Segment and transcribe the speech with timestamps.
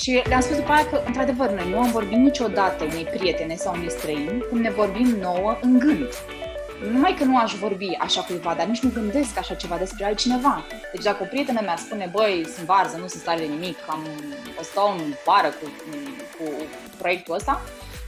[0.00, 3.74] Și le-am spus după aia că, într-adevăr, noi nu am vorbit niciodată unei prietene sau
[3.74, 6.08] unei străini cum ne vorbim nouă în gând.
[6.92, 10.64] Numai că nu aș vorbi așa cuiva, dar nici nu gândesc așa ceva despre altcineva.
[10.92, 14.06] Deci dacă o prietenă mea spune, băi, sunt varză, nu sunt stare de nimic, am,
[14.60, 15.66] o stau în vară cu,
[16.38, 16.50] cu
[16.98, 17.60] proiectul ăsta,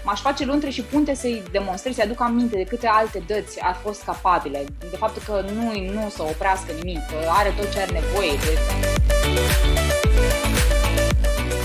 [0.04, 3.76] m-aș face luntre și punte să-i demonstrez, să-i aduc aminte de câte alte dăți ar
[3.82, 7.92] fost capabile, de faptul că nu, nu să oprească nimic, că are tot ce are
[7.92, 8.30] nevoie.
[8.30, 8.54] De...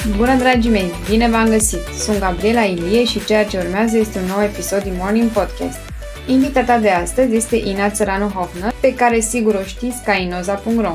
[0.10, 0.92] Bună, dragii mei!
[1.10, 1.86] Bine v-am găsit!
[1.86, 5.80] Sunt Gabriela Ilie și ceea ce urmează este un nou episod din Morning Podcast.
[6.28, 10.94] Invitata de astăzi este Ina Țăranu Hofner, pe care sigur o știți ca inoza.ro.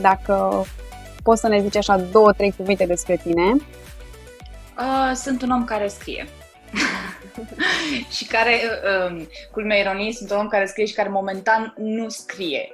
[0.00, 0.64] Dacă
[1.22, 3.52] poți să ne zici așa două, trei cuvinte despre tine.
[4.78, 6.26] Uh, sunt un om care scrie.
[8.16, 12.08] și care, uh, um, culmea ironie, sunt un om care scrie și care momentan nu
[12.08, 12.68] scrie.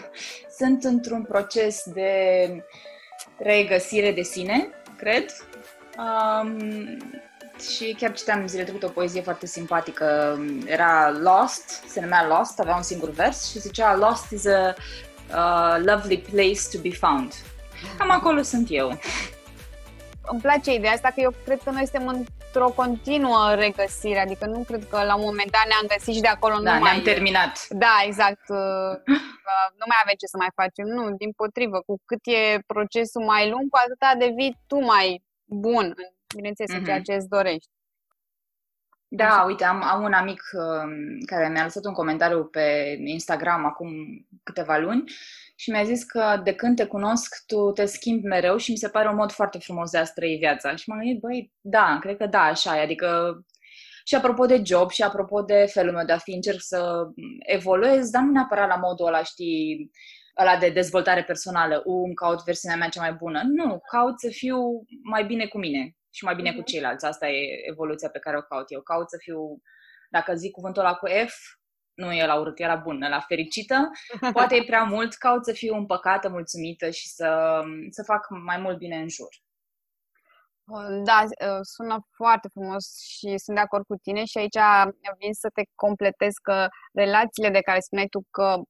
[0.58, 2.10] sunt într-un proces de
[3.38, 5.24] regăsire de sine, cred.
[5.98, 6.96] Um,
[7.74, 10.38] și chiar citeam zile trecute o poezie foarte simpatică.
[10.66, 14.74] Era Lost, se numea Lost, avea un singur vers și zicea Lost is a
[15.30, 17.32] uh, lovely place to be found.
[17.98, 18.98] Cam acolo sunt eu.
[20.26, 24.64] Îmi place ideea asta că eu cred că noi suntem într-o continuă regăsire, adică nu
[24.66, 26.90] cred că la un moment dat ne-am găsit și de acolo da, nu mai...
[26.90, 27.66] ne-am terminat.
[27.68, 28.48] Da, exact.
[29.80, 30.86] nu mai avem ce să mai facem.
[30.86, 35.84] Nu, din potrivă, cu cât e procesul mai lung, cu atâta devii tu mai bun
[35.84, 36.78] în bineînțeles, mm-hmm.
[36.78, 37.04] în ceea mhm.
[37.04, 37.72] ce îți dorești.
[39.08, 40.90] Da, uite, am, am un amic uh,
[41.26, 43.90] care mi-a lăsat un comentariu pe Instagram acum
[44.42, 45.04] câteva luni
[45.64, 48.88] și mi-a zis că de când te cunosc, tu te schimbi mereu și mi se
[48.88, 50.76] pare un mod foarte frumos de a trăi viața.
[50.76, 52.82] Și m-am gândit, băi, da, cred că da, așa e.
[52.82, 53.38] Adică
[54.04, 57.06] și apropo de job și apropo de felul meu de a fi, încerc să
[57.38, 59.90] evoluez, dar nu neapărat la modul ăla, știi,
[60.40, 63.42] ăla de dezvoltare personală, u, îmi caut versiunea mea cea mai bună.
[63.44, 64.58] Nu, caut să fiu
[65.02, 66.54] mai bine cu mine și mai bine mm-hmm.
[66.54, 66.70] cu mhm.
[66.70, 67.04] ceilalți.
[67.04, 68.80] Asta e evoluția pe care o caut eu.
[68.80, 69.60] Caut să fiu,
[70.10, 71.34] dacă zic cuvântul ăla cu F,
[71.94, 73.90] nu e la urât, era bun, la fericită.
[74.32, 77.60] Poate e prea mult, caut să fiu împăcată, mulțumită și să,
[77.90, 79.28] să fac mai mult bine în jur.
[81.04, 84.58] Da, ă, sună foarte frumos și sunt de acord cu tine și aici
[85.18, 88.60] vin să te completez că relațiile de care spuneai tu că,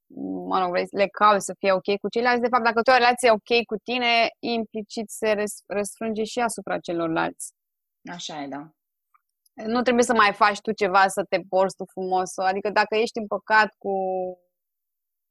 [0.48, 2.98] mă rog, le cauți să fie ok cu ceilalți, de fapt, dacă tu ai o
[2.98, 7.52] relație ok cu tine, implicit se răsfrânge și asupra celorlalți.
[8.10, 8.70] Așa e, da.
[9.54, 13.18] Nu trebuie să mai faci tu ceva să te porți tu frumos, adică dacă ești
[13.18, 13.94] împăcat cu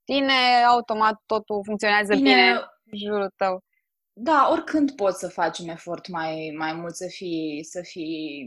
[0.03, 2.49] tine, automat totul funcționează bine, bine
[2.85, 3.63] în jurul tău.
[4.13, 8.45] Da, oricând poți să faci un efort mai, mai mult, să fii, să fii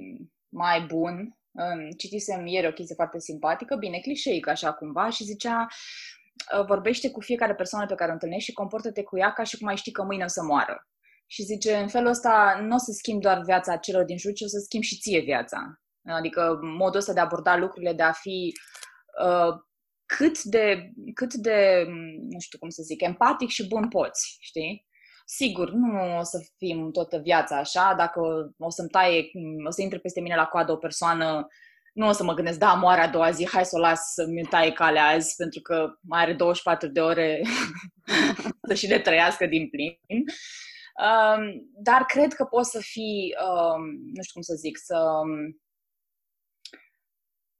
[0.49, 1.37] mai bun.
[1.97, 5.67] Citisem ieri o chestie foarte simpatică, bine, clișeică așa cumva, și zicea
[6.59, 9.59] ă, vorbește cu fiecare persoană pe care o întâlnești și comportă-te cu ea ca și
[9.59, 10.87] cum ai ști că mâine o să moară.
[11.27, 14.43] Și zice, în felul ăsta nu o să schimbi doar viața celor din jur, ci
[14.43, 15.81] o să schimbi și ție viața.
[16.05, 18.53] Adică modul ăsta de a aborda lucrurile, de a fi
[19.25, 19.55] uh,
[20.07, 21.85] cât de, cât de,
[22.31, 24.87] nu știu cum să zic, empatic și bun poți, știi?
[25.25, 28.21] Sigur, nu o să fim toată viața așa, dacă
[28.59, 29.31] o să-mi taie,
[29.67, 31.47] o să intre peste mine la coadă o persoană,
[31.93, 34.47] nu o să mă gândesc, da, moare a doua zi, hai să o las să-mi
[34.51, 37.41] taie calea azi, pentru că mai are 24 de ore
[38.69, 40.25] să și le trăiască din plin.
[40.99, 45.21] Um, dar cred că poți să fii, um, nu știu cum să zic, să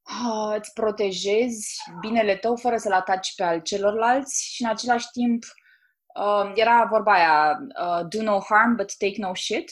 [0.03, 5.45] uh, îți protejezi binele tău fără să-l ataci pe al celorlalți și în același timp
[6.17, 9.71] Uh, era vorba aia, uh, do no harm, but take no shit.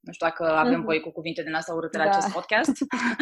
[0.00, 0.84] Nu știu dacă avem mm-hmm.
[0.84, 2.04] voie cu cuvinte din asta urâte da.
[2.04, 2.72] la acest podcast.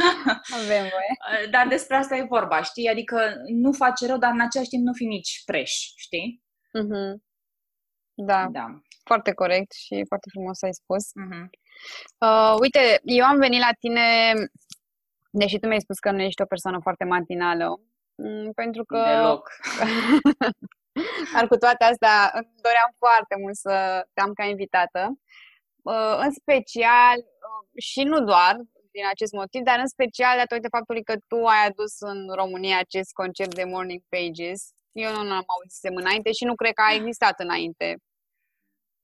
[0.60, 1.12] avem voie.
[1.26, 2.88] Uh, dar despre asta e vorba, știi?
[2.88, 6.42] Adică nu face rău, dar în același timp nu fi nici preș, știi?
[6.78, 7.22] Mm-hmm.
[8.14, 8.48] Da.
[8.50, 8.80] da.
[9.08, 11.04] Foarte corect și foarte frumos ai spus.
[11.20, 11.46] Mm-hmm.
[12.26, 14.06] Uh, uite, eu am venit la tine,
[15.30, 17.80] deși tu mi-ai spus că nu ești o persoană foarte matinală,
[18.14, 18.98] mm, pentru că...
[19.06, 19.50] Deloc.
[21.34, 25.00] Dar cu toate astea, îmi doream foarte mult să te am ca invitată.
[25.82, 27.16] Uh, în special,
[27.46, 28.54] uh, și nu doar
[28.96, 33.10] din acest motiv, dar în special datorită faptului că tu ai adus în România acest
[33.12, 34.60] concept de Morning Pages.
[34.92, 37.88] Eu nu am auzit înainte și nu cred că a existat înainte.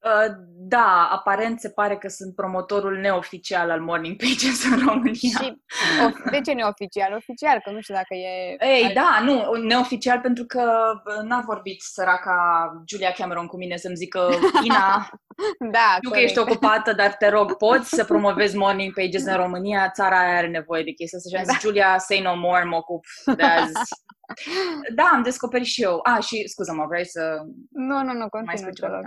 [0.04, 5.12] Uh, da, aparent se pare că sunt promotorul neoficial al Morning Pages în România.
[5.43, 5.62] Și
[6.31, 7.12] de ce neoficial?
[7.12, 8.56] Oficial, că nu știu dacă e...
[8.66, 10.62] Ei, da, nu, neoficial pentru că
[11.04, 12.37] uh, n-a vorbit săraca
[12.87, 14.31] Julia Cameron cu mine să-mi zică
[14.62, 15.10] Ina,
[15.72, 19.90] da, știu că ești ocupată, dar te rog, poți să promovezi Morning Pages în România?
[19.90, 21.30] Țara aia are nevoie de chestia asta.
[21.30, 21.68] Și am zis, da.
[21.68, 23.04] Julia, say no more, mă ocup
[23.36, 23.72] de azi
[24.94, 26.00] Da, am descoperit și eu.
[26.02, 27.38] A, și scuză-mă, vrei să...
[27.70, 28.56] Nu, nu, nu, mai continuă.
[28.56, 29.00] spun ceva?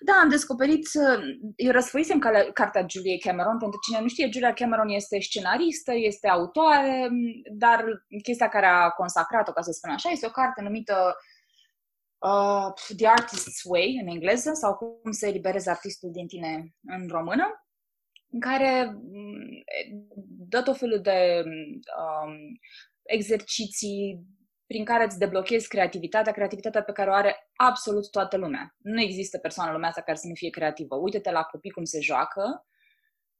[0.00, 1.22] Da, am descoperit, uh,
[1.56, 6.28] eu răsfoisem cale- cartea Julia Cameron, pentru cine nu știe, Julia Cameron este scenaristă, este
[6.28, 7.08] autoare,
[7.52, 7.84] dar
[8.22, 11.16] chestia care a consacrat-o, ca să spun așa, este o carte numită
[12.20, 17.66] uh, The Artist's Way, în engleză, sau cum să eliberezi artistul din tine în română,
[18.30, 19.62] în care mm,
[20.48, 22.34] dă tot felul de um,
[23.02, 24.20] exerciții
[24.66, 28.74] prin care îți deblochezi creativitatea, creativitatea pe care o are absolut toată lumea.
[28.78, 30.96] Nu există persoană în lumea asta care să nu fie creativă.
[30.96, 32.66] Uite-te la copii cum se joacă.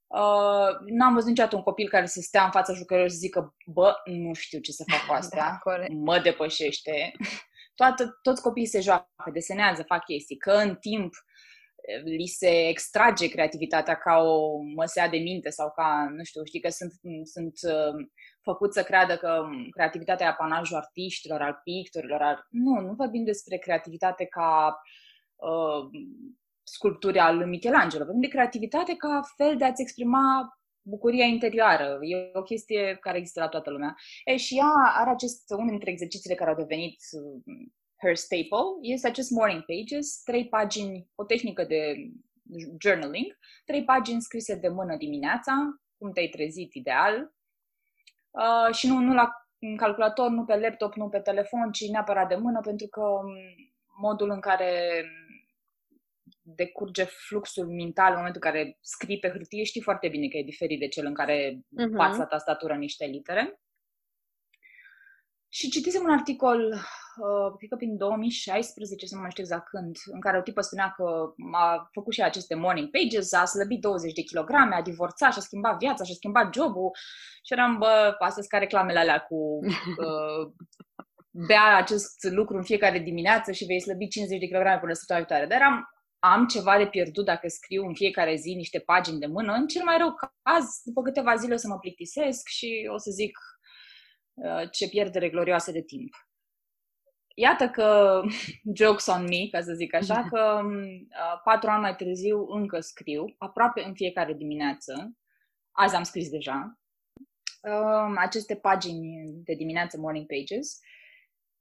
[0.06, 3.56] Uh, n-am văzut niciodată un copil care să stea în fața jucărilor și să zică,
[3.66, 5.92] bă, nu știu ce să fac cu asta, Da, corect.
[5.92, 7.12] mă depășește.
[7.80, 11.12] Toată, toți copiii se joacă, desenează, fac chestii, că în timp
[11.76, 16.60] eh, li se extrage creativitatea ca o măsea de minte sau ca, nu știu, știi
[16.60, 16.92] că sunt,
[17.24, 18.06] sunt uh,
[18.42, 22.20] făcut să creadă că creativitatea e apanajul artiștilor, al pictorilor.
[22.22, 22.46] Al...
[22.50, 24.80] Nu, nu vorbim despre creativitate ca
[25.36, 26.00] uh,
[26.62, 28.04] sculpturi al lui Michelangelo.
[28.04, 30.59] Vorbim de creativitate ca fel de a-ți exprima
[30.90, 31.98] bucuria interioară.
[32.00, 33.94] E o chestie care există la toată lumea.
[34.24, 37.66] E, și ea are acest, unul dintre exercițiile care au devenit uh,
[38.02, 41.94] her staple, este acest morning pages, trei pagini, o tehnică de
[42.82, 45.52] journaling, trei pagini scrise de mână dimineața,
[45.98, 47.32] cum te-ai trezit ideal,
[48.30, 49.30] Uh, și nu, nu la
[49.76, 53.32] calculator, nu pe laptop, nu pe telefon, ci neapărat de mână, pentru că um,
[54.00, 55.04] modul în care
[56.42, 60.42] decurge fluxul mental în momentul în care scrii pe hârtie, știi foarte bine că e
[60.42, 61.96] diferit de cel în care uh-huh.
[61.96, 63.60] bați la tastatură niște litere.
[65.52, 69.96] Și citisem un articol uh, cred că prin 2016, să nu mai știu exact când,
[70.12, 74.12] în care o tipă spunea că a făcut și aceste morning pages, a slăbit 20
[74.12, 76.90] de kilograme, a divorțat, și-a schimbat viața, și-a schimbat jobul
[77.44, 79.58] și eram, bă, astăzi ca reclamele alea cu
[80.06, 80.52] uh,
[81.30, 85.50] bea acest lucru în fiecare dimineață și vei slăbi 50 de kilograme până săptămâna viitoare.
[85.50, 85.88] Dar eram,
[86.20, 89.52] am ceva de pierdut dacă scriu în fiecare zi niște pagini de mână.
[89.52, 93.10] În cel mai rău caz, după câteva zile o să mă plictisesc și o să
[93.10, 93.38] zic
[94.34, 96.14] uh, ce pierdere glorioasă de timp
[97.40, 98.20] iată că,
[98.78, 103.34] jokes on me, ca să zic așa, că uh, patru ani mai târziu încă scriu,
[103.38, 105.16] aproape în fiecare dimineață.
[105.70, 106.78] Azi am scris deja
[107.62, 110.80] uh, aceste pagini de dimineață, morning pages.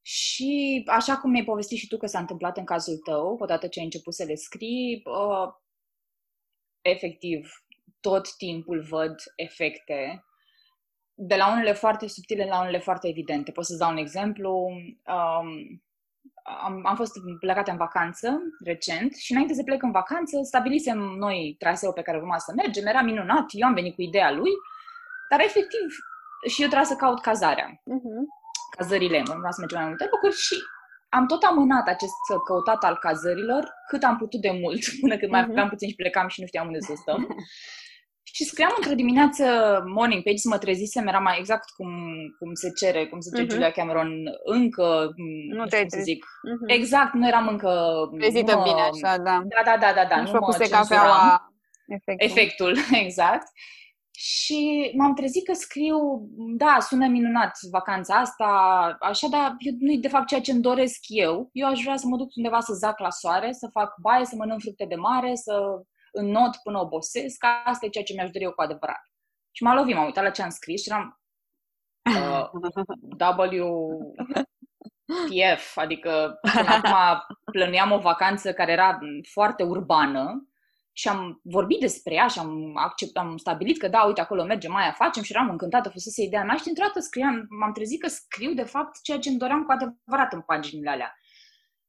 [0.01, 3.79] Și așa cum mi-ai povestit și tu că s-a întâmplat în cazul tău, odată ce
[3.79, 5.53] ai început să le scrii, uh,
[6.81, 7.63] efectiv,
[7.99, 10.23] tot timpul văd efecte
[11.13, 13.51] de la unele foarte subtile la unele foarte evidente.
[13.51, 14.51] Pot să-ți dau un exemplu.
[15.05, 15.81] Um,
[16.43, 21.55] am, am fost plecată în vacanță recent și înainte să plec în vacanță stabilisem noi
[21.59, 22.85] traseul pe care urma să mergem.
[22.85, 24.51] Era minunat, eu am venit cu ideea lui,
[25.29, 25.97] dar efectiv
[26.47, 27.69] și eu trebuia să caut cazarea.
[27.69, 28.38] Uh-huh.
[28.77, 30.55] Cazările, urma să mergem mai multe locuri și
[31.09, 32.13] am tot amânat acest
[32.45, 35.49] căutat al cazărilor cât am putut de mult, până când mai uh-huh.
[35.49, 37.27] aveam puțin și plecam și nu știam unde să stăm.
[38.33, 39.43] Și scriam într-o dimineață
[39.87, 41.91] morning page, mă trezisem, era mai exact cum,
[42.39, 43.49] cum se cere, cum zice uh-huh.
[43.49, 44.09] Julia Cameron,
[44.43, 45.13] încă,
[45.53, 46.75] nu, te să zic, uh-huh.
[46.75, 47.71] exact, nu eram încă...
[48.17, 49.41] Trezită mă, bine așa, da.
[49.45, 51.53] Da, da, da, da, da nu mă cafeaua
[51.87, 52.27] efectul.
[52.27, 53.47] efectul, exact.
[54.21, 58.45] Și m-am trezit că scriu, da, sună minunat vacanța asta,
[58.99, 61.49] așa, dar nu e de fapt ceea ce îmi doresc eu.
[61.51, 64.35] Eu aș vrea să mă duc undeva să zac la soare, să fac baie, să
[64.35, 65.81] mănânc fructe de mare, să
[66.21, 69.01] not până obosesc, asta e ceea ce mi-aș dori eu cu adevărat.
[69.51, 71.19] Și m-a lovit, m-am uitat la ce am scris și eram
[72.15, 72.49] uh,
[75.07, 76.95] WTF, adică acum
[77.51, 78.99] plănuiam o vacanță care era
[79.31, 80.49] foarte urbană
[80.93, 84.71] și am vorbit despre ea și am, accept, am stabilit că da, uite, acolo mergem,
[84.71, 88.07] mai facem și eram încântată, fusese ideea mea și dintr-o dată scriam, m-am trezit că
[88.07, 91.13] scriu de fapt ceea ce îmi doream cu adevărat în paginile alea.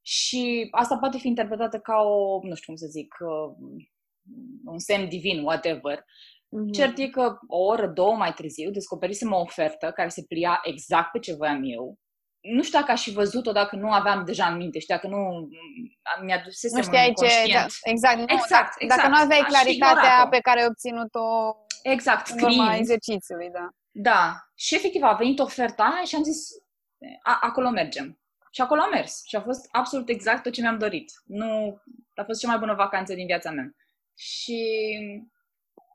[0.02, 3.54] Și asta poate fi interpretată ca o, nu știu cum să zic, uh,
[4.64, 5.98] un semn divin, whatever.
[5.98, 6.72] Mm-hmm.
[6.72, 11.10] Cert e că o oră, două mai târziu descoperisem o ofertă care se plia exact
[11.10, 11.98] pe ce voiam eu.
[12.40, 15.48] Nu știu dacă aș fi văzut-o dacă nu aveam deja în minte și dacă nu
[16.22, 17.52] mi-a dus Nu știai ce...
[17.52, 19.02] Da, exact, nu, exact, dacă, exact.
[19.02, 23.68] Dacă nu aveai claritatea pe care ai obținut-o exact, în urma exercițiului, da.
[23.90, 24.36] Da.
[24.54, 26.48] Și efectiv a venit oferta aia și am zis,
[27.22, 28.20] a, acolo mergem.
[28.50, 29.22] Și acolo am mers.
[29.26, 31.12] Și a fost absolut exact tot ce mi-am dorit.
[31.24, 31.80] Nu,
[32.14, 33.74] a fost cea mai bună vacanță din viața mea
[34.14, 34.60] și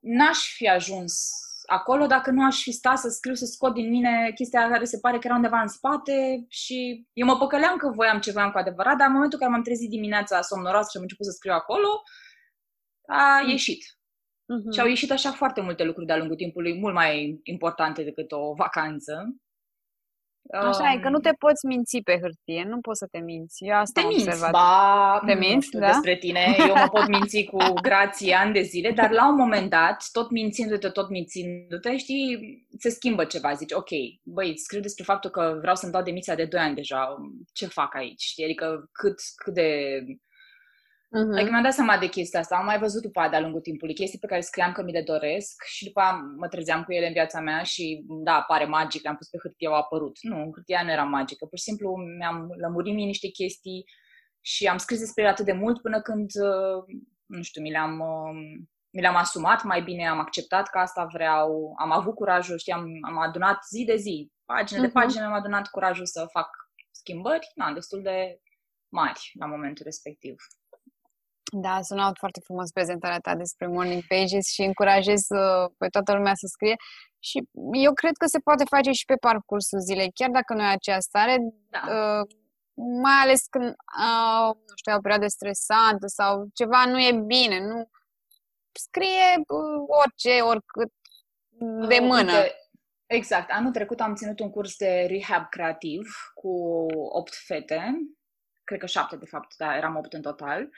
[0.01, 1.29] n-aș fi ajuns
[1.65, 4.99] acolo dacă nu aș fi stat să scriu, să scot din mine chestia care se
[4.99, 8.57] pare că era undeva în spate și eu mă păcăleam că voiam ce voiam cu
[8.57, 11.53] adevărat, dar în momentul în care m-am trezit dimineața somnoroasă și am început să scriu
[11.53, 11.87] acolo,
[13.07, 13.49] a mm.
[13.49, 13.83] ieșit.
[13.83, 14.73] Uh-huh.
[14.73, 18.53] Și au ieșit așa foarte multe lucruri de-a lungul timpului, mult mai importante decât o
[18.53, 19.35] vacanță.
[20.51, 23.63] Așa e, că nu te poți minți pe hârtie, nu poți să te minți.
[23.65, 24.51] Eu asta te am minți, observat.
[24.51, 25.87] ba, Te nu minți, știu da?
[25.87, 29.69] despre tine, eu mă pot minți cu grație ani de zile, dar la un moment
[29.69, 33.89] dat, tot mințindu-te, tot mințindu-te, știi, se schimbă ceva, zici, ok,
[34.23, 37.15] băi, scriu despre faptul că vreau să-mi dau demisia de 2 ani deja,
[37.53, 39.99] ce fac aici, știi, adică cât, cât de
[41.19, 41.31] Mhm.
[41.33, 43.93] Adică mi-am dat seama de chestia asta, am mai văzut după aia de-a lungul timpului,
[43.93, 47.07] chestii pe care scriam că mi le doresc și după aia mă trezeam cu ele
[47.07, 50.17] în viața mea și, da, pare magic, le-am pus pe hârtie, au apărut.
[50.21, 53.85] Nu, hârtia nu era magică, pur și simplu mi-am lămurit mie niște chestii
[54.41, 56.83] și am scris despre ele atât de mult până când, uh,
[57.25, 61.73] nu știu, mi le-am, uh, mi le-am asumat mai bine, am acceptat că asta vreau,
[61.79, 64.95] am avut curajul, știi, am, am adunat zi de zi, pagină de Mhm.
[64.95, 66.49] pagină, am adunat curajul să fac
[66.91, 68.39] schimbări, na, destul de
[68.89, 70.35] mari la momentul respectiv.
[71.51, 76.13] Da, a sunat foarte frumos prezentarea ta despre Morning Pages și încurajez uh, pe toată
[76.13, 76.75] lumea să scrie.
[77.19, 80.73] Și eu cred că se poate face și pe parcursul zilei, chiar dacă nu ai
[80.73, 81.37] aceea stare,
[81.69, 81.79] Da.
[81.79, 82.27] uh,
[83.01, 87.59] mai ales când uh, nu știu, ai o perioadă stresantă sau ceva nu e bine,
[87.59, 87.89] nu
[88.71, 90.91] scrie uh, orice, oricât
[91.87, 92.31] de Uh, mână.
[92.31, 92.55] Uite,
[93.05, 93.51] exact.
[93.51, 97.93] Anul trecut am ținut un curs de rehab creativ cu opt fete,
[98.63, 100.69] cred că șapte de fapt, dar eram opt în total.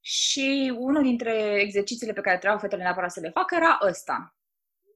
[0.00, 4.32] Și unul dintre exercițiile pe care trebuiau fetele neapărat să le facă era ăsta.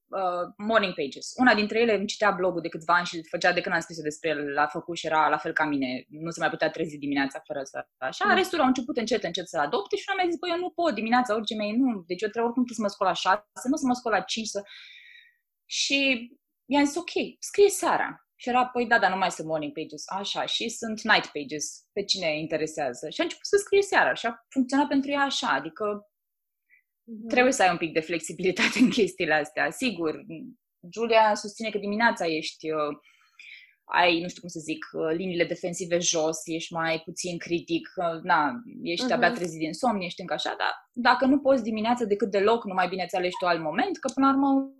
[0.07, 1.33] Uh, morning pages.
[1.37, 3.81] Una dintre ele îmi citea blogul de câțiva ani și îl făcea de când am
[3.81, 6.05] scris eu despre el, l-a făcut și era la fel ca mine.
[6.09, 7.87] Nu se mai putea trezi dimineața fără să...
[7.97, 8.35] Așa, Mm.
[8.35, 10.95] restul au început încet, încet să adopte și una mi-a zis, băi, eu nu pot
[10.95, 12.03] dimineața, orice mei, nu.
[12.07, 14.21] Deci eu trebuie oricum trebuie să mă scol la șase, nu să mă scol la
[14.21, 14.63] cinci, să...
[15.65, 15.99] Și
[16.65, 18.27] i-am zis, ok, scrie seara.
[18.43, 20.05] Și era, păi da, dar nu mai sunt morning pages.
[20.07, 21.87] Așa, și sunt night pages.
[21.93, 23.09] Pe cine interesează?
[23.11, 25.49] Și a început să scrie seara și a funcționat pentru ea așa.
[25.49, 26.11] Adică
[27.29, 29.71] trebuie să ai un pic de flexibilitate în chestiile astea.
[29.71, 30.21] Sigur,
[30.95, 32.97] Julia susține că dimineața ești, uh,
[33.85, 38.21] ai, nu știu cum să zic, uh, liniile defensive jos, ești mai puțin critic, uh,
[38.23, 39.15] na, ești Mhm.
[39.15, 42.75] abia trezit din somn, ești încă așa, dar dacă nu poți dimineața decât deloc, nu
[42.75, 44.73] mai bine ți alegi tu alt moment, că până la urmă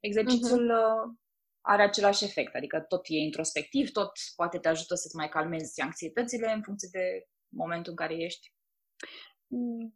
[0.00, 1.14] exercițiul uh,
[1.72, 6.52] are același efect, adică tot e introspectiv, tot poate te ajută să-ți mai calmezi anxietățile
[6.52, 7.04] în funcție de
[7.62, 8.46] momentul în care ești.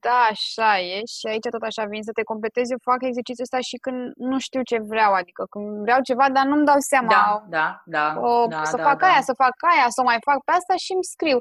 [0.06, 2.70] Da, așa e și aici tot așa vin să te completez.
[2.70, 4.00] Eu fac exercițiul ăsta și când
[4.30, 7.26] nu știu ce vreau, adică când vreau ceva, dar nu-mi dau seama Da,
[7.56, 9.06] da, da, o, da, să da, fac da.
[9.08, 11.38] aia, să fac aia, să o mai fac pe asta și îmi scriu.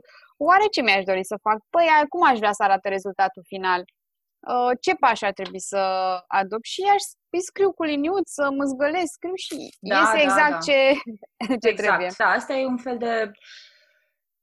[0.47, 1.57] Oare ce mi-aș dori să fac?
[1.73, 3.81] Păi, aia, cum aș vrea să arate rezultatul final?
[4.47, 5.77] Uh, ce pași ar trebui să
[6.27, 6.65] adopt?
[6.65, 10.57] Și aș îi scriu cu liniuță, mă zgălesc, scriu și Da, iese da, exact da.
[10.57, 10.77] ce,
[11.61, 12.11] ce exact, trebuie.
[12.17, 13.31] da, asta e un fel de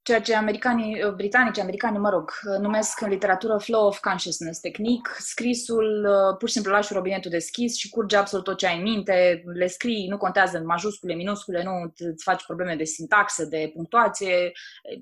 [0.09, 4.61] ceea ce americanii, uh, britanici, americani, mă rog, uh, numesc în literatură flow of consciousness
[4.61, 5.17] tehnic.
[5.19, 8.83] Scrisul, uh, pur și simplu lași robinetul deschis și curge absolut tot ce ai în
[8.83, 13.71] minte, le scrii, nu contează în majuscule, minuscule, nu îți faci probleme de sintaxă, de
[13.75, 14.53] punctuație,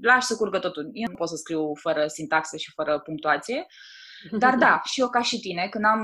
[0.03, 0.91] lași să curgă totul.
[0.93, 3.67] Eu nu pot să scriu fără sintaxă și fără punctuație,
[4.39, 6.01] dar da, și eu ca și tine, când am,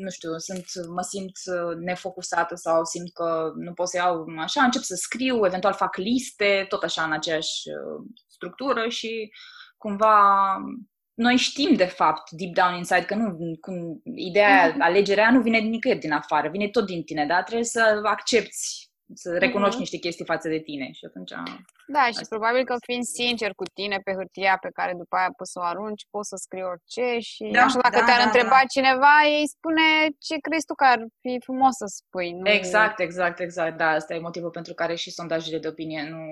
[0.00, 4.62] nu știu, sunt, mă simt uh, nefocusată sau simt că nu pot să iau așa,
[4.62, 9.30] încep să scriu, eventual fac liste, tot așa în aceeași uh, structură și
[9.76, 10.16] cumva
[11.14, 14.80] noi știm de fapt deep down inside că nu, cum, ideea, aia, Mhm.
[14.82, 18.56] alegerea aia nu vine nicăieri din afară, vine tot din tine, dar trebuie să accepti,
[19.14, 19.80] să recunoști Mhm.
[19.80, 21.32] niște chestii față de tine și atunci...
[21.86, 22.34] Da, și Asta.
[22.34, 25.66] probabil că fiind sincer cu tine pe hârtia pe care după aia poți să o
[25.72, 28.70] arunci, poți să scrii orice și Da, așa dacă da, te-ar da, întreba da.
[28.74, 29.86] cineva, ei spune
[30.26, 32.32] ce crezi tu că ar fi frumos să spui.
[32.32, 32.50] Nu...
[32.50, 33.76] Exact, exact, exact.
[33.76, 36.22] Da, asta e motivul pentru care și sondajele de opinie nu,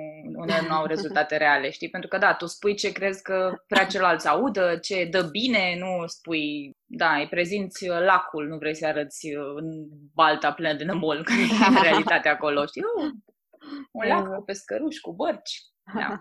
[0.42, 1.90] uneori nu au rezultate reale, știi?
[1.90, 5.76] Pentru că, da, tu spui ce crezi că vrea celălalt să audă, ce dă bine,
[5.78, 9.68] nu spui, da, îi prezinți uh, lacul, nu vrei să arăți uh, în
[10.14, 11.44] balta plină de nămol, care e
[11.76, 12.82] în realitate acolo, știi?
[12.82, 13.11] Uh,
[13.92, 14.37] un lac Exact.
[14.38, 15.61] cu pescăruși, cu bărci.
[15.94, 16.21] Da.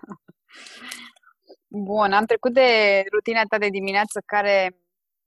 [1.68, 4.76] Bun, am trecut de rutina ta de dimineață care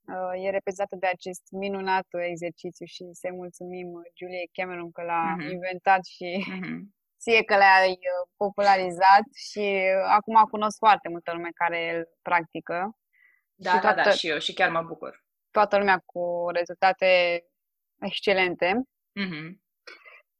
[0.00, 5.34] uh, e reprezentată de acest minunat exercițiu și să-i mulțumim uh, Julie Cameron că l-a
[5.38, 5.48] Mhm.
[5.50, 6.94] inventat și Mhm.
[7.22, 9.58] ție că l-ai uh, popularizat și
[9.98, 12.98] uh, acum cunosc foarte multă lume care îl practică.
[13.54, 15.24] Da, Și da, da, toată- și eu, și chiar mă bucur.
[15.50, 17.06] Toată lumea cu rezultate
[18.00, 18.82] excelente.
[19.12, 19.62] Mhm.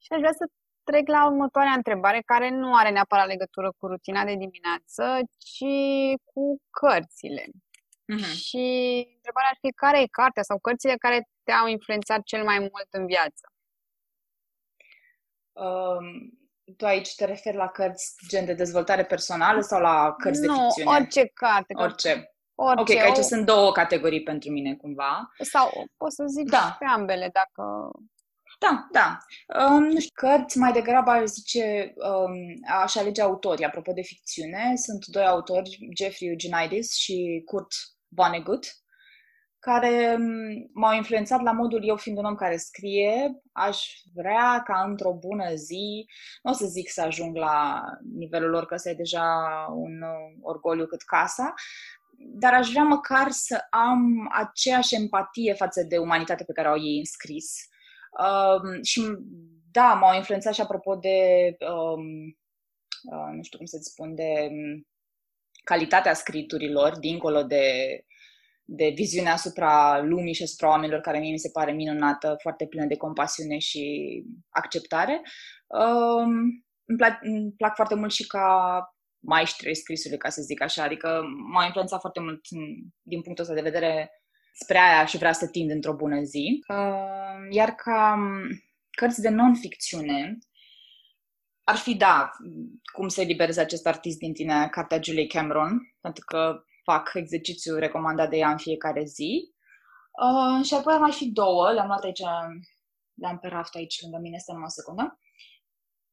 [0.03, 0.45] Și aș vrea să
[0.91, 5.05] trec la următoarea întrebare, care nu are neapărat legătură cu rutina de dimineață,
[5.39, 5.65] ci
[6.25, 7.45] cu cărțile.
[8.05, 8.31] Mhm.
[8.47, 8.65] Și
[9.17, 13.07] întrebarea ar fi care e cartea sau cărțile care te-au influențat cel mai mult în
[13.07, 13.45] viață?
[15.53, 16.39] Um,
[16.77, 20.55] tu aici te referi la cărți gen de dezvoltare personală sau la cărți de nu,
[20.55, 20.91] ficțiune?
[20.97, 21.73] orice carte.
[21.75, 22.33] că Orice.
[22.55, 25.31] orice Ok, că aici o- sunt două categorii pentru mine, cumva.
[25.39, 26.59] Sau pot să zic Da.
[26.59, 27.91] și pe ambele, dacă...
[28.59, 29.19] Da, da.
[29.65, 32.33] Um, nu știu, cărți mai degrabă aș zice, um,
[32.83, 33.65] aș alege autorii.
[33.65, 37.73] Apropo de ficțiune, sunt doi autori, Jeffrey Eugenides și Kurt
[38.09, 38.67] Vonnegut,
[39.59, 44.85] care um, m-au influențat la modul, eu fiind un om care scrie, aș vrea ca
[44.89, 46.07] într-o bună zi,
[46.43, 47.83] nu o să zic să ajung la
[48.19, 49.27] nivelul lor, că ăsta e deja
[49.71, 51.55] un uh, orgoliu cât casa,
[52.19, 56.99] dar aș vrea măcar să am aceeași empatie față de umanitatea pe care au ei
[56.99, 57.69] înscris.
[58.19, 59.01] Um, și
[59.71, 61.19] da, m-au influențat și apropo de,
[61.61, 62.37] um,
[63.13, 64.87] uh, nu știu cum să spun, de um,
[65.65, 67.99] calitatea scriturilor, dincolo de,
[68.65, 72.87] de viziunea asupra lumii și asupra oamenilor, care mie mi se pare minunată, foarte plină
[72.87, 73.85] de compasiune și
[74.49, 75.23] acceptare.
[75.67, 76.33] Um,
[76.85, 78.79] îmi, plac, îmi plac foarte mult și ca
[79.19, 81.23] maestri scrisului, ca să zic așa, adică
[81.53, 82.41] m-a influențat foarte mult
[83.03, 84.18] din punctul ăsta de vedere
[84.61, 86.65] spre aia și vrea să tind într-o bună zi.
[86.69, 88.19] Uh, iar ca
[88.91, 90.39] cărți de non-ficțiune,
[91.65, 92.31] ar fi, da,
[92.93, 98.31] cum se elibereze acest artist din tine, cartea Julie Cameron, pentru că fac exercițiu recomandat
[98.31, 99.53] de ea în fiecare zi.
[100.23, 102.23] Uh, și apoi ar mai fi două, le-am luat aici,
[103.15, 105.19] le-am pe raft aici lângă mine, stă numai o secundă.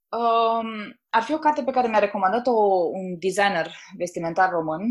[0.10, 2.52] Um, ar fi o carte pe care mi-a recomandat-o
[2.92, 4.82] un designer vestimentar român,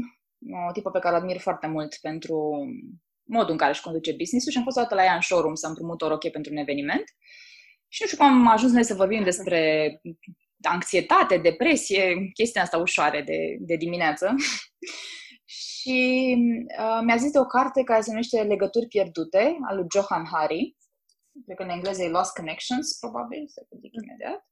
[0.69, 2.67] o tipă pe care o admir foarte mult pentru
[3.25, 5.67] modul în care își conduce business-ul și am fost dată la ea în showroom să
[5.67, 7.05] împrumut o roche pentru un eveniment.
[7.89, 9.61] Și nu știu cum am ajuns noi să vorbim despre
[10.63, 14.35] anxietate, depresie, chestia asta ușoare de, de dimineață.
[15.45, 16.37] și
[16.79, 20.77] uh, mi-a zis de o carte care se numește Legături pierdute, al lui Johan Hari.
[21.45, 24.47] Cred că în engleză e Lost Connections, probabil, să zic imediat.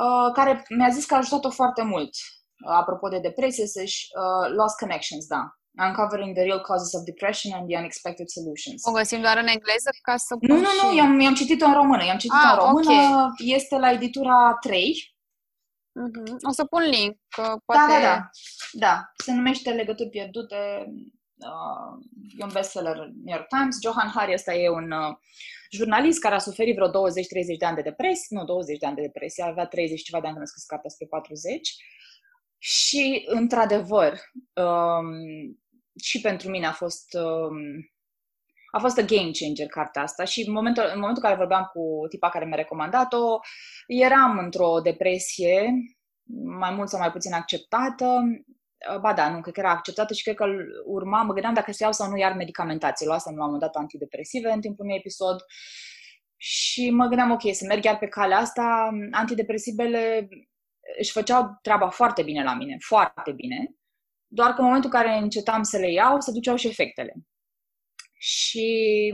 [0.00, 2.10] Uh, care mi-a zis că a ajutat-o foarte mult.
[2.66, 4.06] Uh, apropo de depresie, să-și...
[4.18, 5.61] Uh, Lost Connections, da.
[5.78, 8.84] Uncovering the Real Causes of Depression and the Unexpected Solutions.
[8.84, 12.04] O găsim doar în engleză ca să Nu, nu, nu, i-am, i-am citit-o în română.
[12.04, 12.90] I-am citit-o ah, în română.
[12.90, 13.32] Okay.
[13.56, 15.14] Este la editura 3.
[16.00, 16.36] Mm-hmm.
[16.48, 17.92] O să pun link, că da, poate...
[17.92, 18.30] Da, da, da.
[18.72, 20.56] Da, se numește Legături pierdute.
[21.36, 22.04] Uh,
[22.38, 23.76] e un bestseller New York Times.
[23.82, 25.16] Johan Hari ăsta e un uh,
[25.70, 26.92] jurnalist care a suferit vreo 20-30
[27.58, 28.36] de ani de depresie.
[28.36, 29.44] Nu, 20 de ani de depresie.
[29.44, 31.74] Avea 30 ceva de ani când a scris cartea spre 40.
[32.58, 34.12] Și, într-adevăr,
[34.54, 35.61] um,
[36.00, 37.56] și pentru mine a fost um,
[38.72, 41.70] a fost a game changer cartea asta și în momentul, în momentul în care vorbeam
[41.72, 43.38] cu tipa care mi-a recomandat-o,
[43.86, 45.72] eram într-o depresie
[46.44, 48.22] mai mult sau mai puțin acceptată.
[49.00, 50.46] Ba da, nu, cred că era acceptată și cred că
[50.84, 53.06] urma, mă gândeam dacă să iau sau nu iar medicamentații.
[53.06, 55.40] Luasem la un moment dat antidepresive în timpul unui episod
[56.36, 58.90] și mă gândeam, ok, să merg iar pe calea asta.
[59.10, 60.28] Antidepresivele
[60.98, 63.74] își făceau treaba foarte bine la mine, foarte bine,
[64.34, 67.14] doar că în momentul în care încetam să le iau, se duceau și efectele.
[68.18, 68.66] Și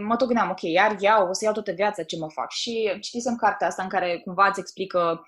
[0.02, 2.50] mă tot gândeam, ok, iar iau, o să iau toată viața, ce mă fac?
[2.50, 5.26] Și citisem cartea asta în care cumva îți explică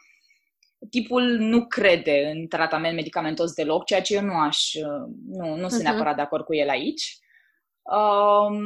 [0.90, 4.72] tipul nu crede în tratament medicamentos deloc, ceea ce eu nu aș,
[5.26, 5.84] nu, nu sunt uh-huh.
[5.84, 7.18] neapărat de acord cu el aici.
[7.82, 8.64] Um,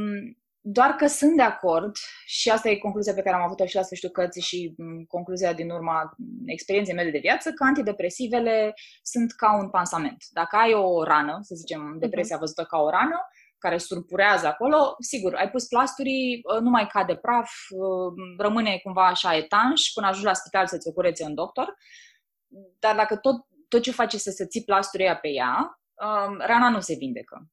[0.66, 1.96] doar că sunt de acord,
[2.26, 4.74] și asta e concluzia pe care am avut-o și la sfârșitul cărții și
[5.08, 10.24] concluzia din urma experienței mele de viață, că antidepresivele sunt ca un pansament.
[10.32, 12.40] Dacă ai o rană, să zicem, depresia uh-huh.
[12.40, 13.20] văzută ca o rană,
[13.58, 19.06] care surpurează acolo, sigur, ai pus plasturii, uh, nu mai cade praf, uh, rămâne cumva
[19.06, 21.74] așa etanș până ajungi la spital să-ți o curețe un doctor,
[22.78, 26.80] dar dacă tot, tot ce faci este să ții plasturii pe ea, um, rana nu
[26.80, 27.48] se vindecă.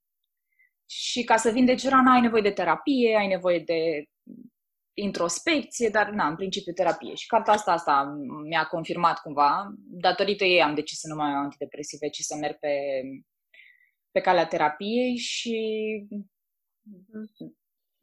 [0.93, 4.03] Și ca să vindeci rana ai nevoie de terapie, ai nevoie de
[4.93, 7.15] introspecție, dar na, în principiu terapie.
[7.15, 9.73] Și cartea asta, asta mi-a confirmat cumva.
[9.77, 13.01] Datorită ei am decis să nu mai am antidepresive, ci să merg pe
[14.11, 15.57] pe calea terapiei și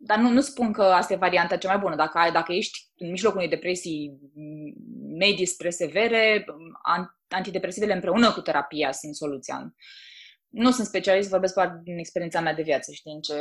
[0.01, 1.97] dar nu, nu spun că asta e varianta cea mai bună.
[1.97, 4.19] Dacă, ai, dacă ești în mijlocul unei depresii
[5.19, 6.45] medii spre severe,
[7.29, 9.75] antidepresivele împreună cu terapia sunt soluția.
[10.49, 13.35] Nu sunt specialist, vorbesc doar din experiența mea de viață și din ce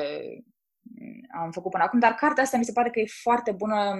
[1.39, 3.95] am făcut până acum, dar cartea asta mi se pare că e foarte bună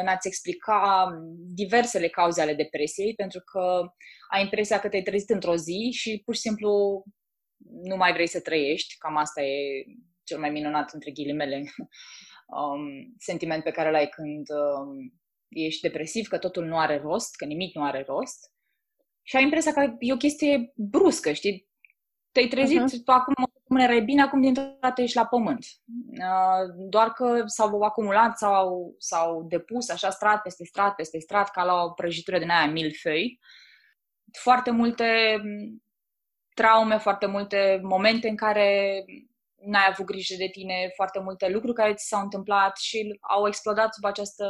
[0.00, 1.08] în a-ți explica
[1.54, 3.80] diversele cauze ale depresiei, pentru că
[4.30, 7.02] ai impresia că te-ai trezit într-o zi și pur și simplu
[7.82, 9.84] nu mai vrei să trăiești, cam asta e
[10.22, 11.56] cel mai minunat între ghilimele
[12.58, 17.36] um, sentiment pe care îl ai când um, ești depresiv, că totul nu are rost,
[17.36, 18.52] că nimic nu are rost.
[19.22, 21.68] Și ai impresia că e o chestie bruscă, știi?
[22.34, 23.04] Te-ai trezit, uh-huh.
[23.04, 25.64] tu acum cum erai bine, acum dintr-o dată ești la pământ.
[26.10, 31.64] Uh, doar că s-au acumulat sau s-au depus așa strat peste strat peste strat, ca
[31.64, 33.40] la o prăjitură din aia milfei.
[34.38, 35.40] Foarte multe
[36.54, 39.04] traume, foarte multe momente în care
[39.54, 43.94] n-ai avut grijă de tine, foarte multe lucruri care ți s-au întâmplat și au explodat
[43.94, 44.46] sub această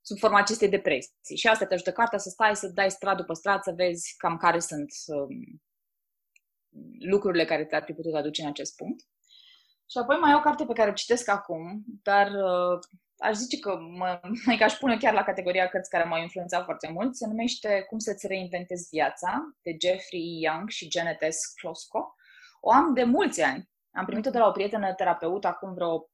[0.00, 1.36] sub forma acestei depresii.
[1.36, 4.36] Și asta te ajută cartea să stai, să dai strat după strat, să vezi cam
[4.36, 5.62] care sunt um,
[6.98, 9.04] lucrurile care te-ar fi putut aduce în acest punct.
[9.90, 12.78] Și apoi mai e o carte pe care o citesc acum, dar uh,
[13.18, 16.64] aș zice că mă, mai că aș pune chiar la categoria cărți care m-au influențat
[16.64, 17.16] foarte mult.
[17.16, 21.52] Se numește Cum să-ți reinventezi viața, de Jeffrey Young și Janet S.
[21.60, 22.14] Klosko.
[22.60, 23.70] O am de mulți ani.
[23.92, 26.08] Am primit-o de la o prietenă terapeut acum vreo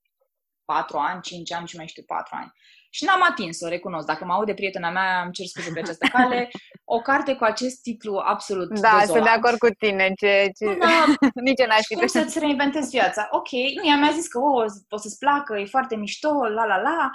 [0.65, 2.53] 4 ani, 5 ani și mai știu 4 ani.
[2.93, 4.07] Și n-am atins-o, recunosc.
[4.07, 6.51] Dacă mă aude prietena mea, am cer scuze pe această cale.
[6.85, 9.09] O carte cu acest titlu absolut Da, dezolant.
[9.09, 10.13] sunt de acord cu tine.
[10.17, 10.77] Ce, ce...
[10.79, 11.05] Da,
[11.47, 13.29] Nici eu n-aș fi cum să-ți reinventezi viața?
[13.31, 16.81] Ok, nu, ea mi-a zis că o, o să-ți placă, e foarte mișto, la la
[16.81, 17.11] la.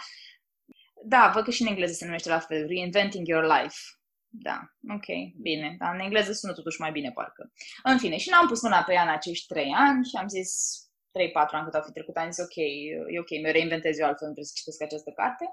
[1.05, 3.77] Da, văd că și în engleză se numește la fel, Reinventing Your Life.
[4.27, 4.59] Da,
[4.93, 5.05] ok,
[5.41, 5.75] bine.
[5.79, 7.51] Dar în engleză sună totuși mai bine, parcă.
[7.83, 10.79] În fine, și n-am pus mâna pe ea în acești trei ani și am zis,
[11.19, 12.55] 3-4 ani cât au fi trecut, am zis, ok,
[13.13, 15.45] e ok, mi reinventez eu altfel, nu trebuie să citesc această carte.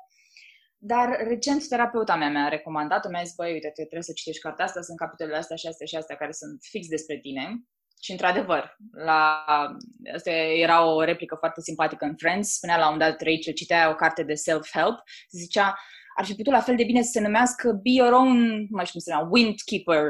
[0.79, 4.81] Dar recent terapeuta mea mi-a recomandat-o, mi-a zis, băi, uite, trebuie să citești cartea asta,
[4.81, 7.45] sunt capitolele astea și astea și astea care sunt fix despre tine.
[8.03, 9.45] Și într-adevăr, la...
[10.15, 10.31] asta
[10.67, 14.23] era o replică foarte simpatică în Friends, spunea la un dat Rachel, citea o carte
[14.23, 14.97] de self-help,
[15.31, 15.79] zicea,
[16.17, 18.87] ar fi putut la fel de bine să se numească Be Your Own, nu mai
[18.87, 20.03] știu cum se numea, Windkeeper,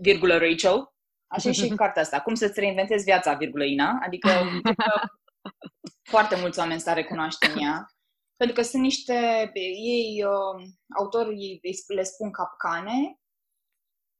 [0.00, 0.93] virgulă Rachel.
[1.34, 4.30] Așa e și cartea asta, cum să-ți reinventezi viața, virgulă Ina, adică
[6.12, 7.86] foarte mulți oameni s-ar recunoaște în ea.
[8.36, 10.66] Pentru că sunt niște, ei, uh,
[10.96, 11.60] autorii
[11.94, 13.18] le spun capcane.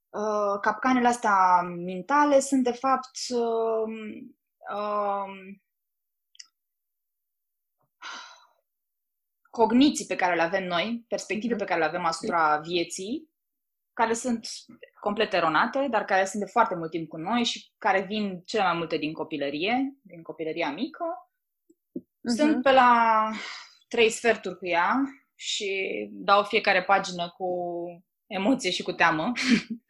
[0.09, 3.93] Uh, capcanele astea mentale sunt, de fapt, uh,
[4.75, 5.57] uh,
[9.49, 13.29] cogniții pe care le avem noi, perspective pe care le avem asupra vieții,
[13.95, 14.47] care sunt
[14.99, 18.63] complet eronate, dar care sunt de foarte mult timp cu noi și care vin cele
[18.63, 21.05] mai multe din copilărie, din copilăria mică.
[22.23, 23.29] Sunt pe la
[23.87, 24.95] trei sferturi cu ea
[25.35, 25.69] și
[26.11, 27.47] dau fiecare pagină cu
[28.27, 29.31] emoție și cu teamă.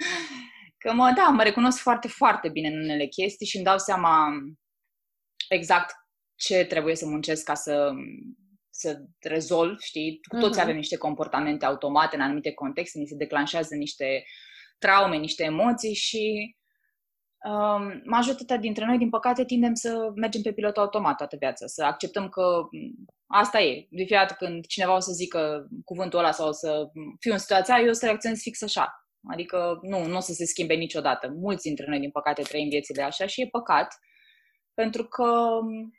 [0.81, 4.27] Că mă, da, mă recunosc foarte, foarte bine în unele chestii și îmi dau seama
[5.49, 5.95] exact
[6.35, 7.91] ce trebuie să muncesc ca să,
[8.77, 10.19] să rezolv, știi?
[10.29, 10.59] Cu toți Mhm.
[10.59, 14.23] avem niște comportamente automate în anumite contexte, ni se declanșează niște
[14.77, 16.55] traume, niște emoții și
[17.49, 21.83] um, majoritatea dintre noi, din păcate, tindem să mergem pe pilot automat toată viața, să
[21.83, 23.87] acceptăm că m, asta e.
[23.89, 26.85] De fiecare dată când cineva o să zică cuvântul ăla sau o să
[27.19, 29.07] fiu în situația, aia, eu o să reacționez fix așa.
[29.31, 31.33] Adică nu, nu o să se schimbe niciodată.
[31.35, 33.99] Mulți dintre noi, din păcate, trăim viețile așa și e păcat,
[34.73, 35.23] pentru că
[35.61, 35.91] m,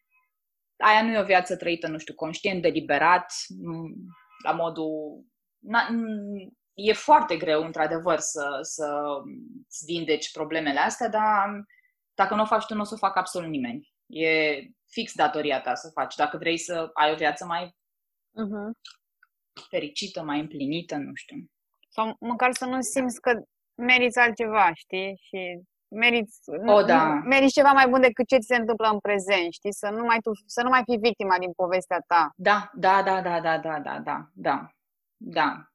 [0.76, 3.88] aia nu e o viață trăită, nu știu, conștient, deliberat, m,
[4.44, 5.24] la modul...
[5.58, 6.04] Na, m,
[6.74, 8.96] e foarte greu, într-adevăr, să, să
[9.68, 11.64] îți vindeci problemele astea, dar
[12.14, 13.92] dacă nu o faci tu, nu o să o facă absolut nimeni.
[14.06, 14.60] E
[14.90, 16.14] fix datoria ta să o faci.
[16.14, 17.76] Dacă vrei să ai o viață mai
[18.30, 18.78] Mhm.
[19.70, 21.36] fericită, mai împlinită, nu știu.
[21.88, 23.42] Sau măcar să nu simți că
[23.74, 25.20] meriți altceva, știi?
[25.22, 27.04] Și meriți, O, da.
[27.24, 29.72] meriți ceva mai bun decât ce ți se întâmplă în prezent, știi?
[29.72, 32.30] Să nu mai, tu, să nu mai fii victima din povestea ta.
[32.36, 34.68] Da, da, da, da, da, da, da, da, da,
[35.16, 35.70] da.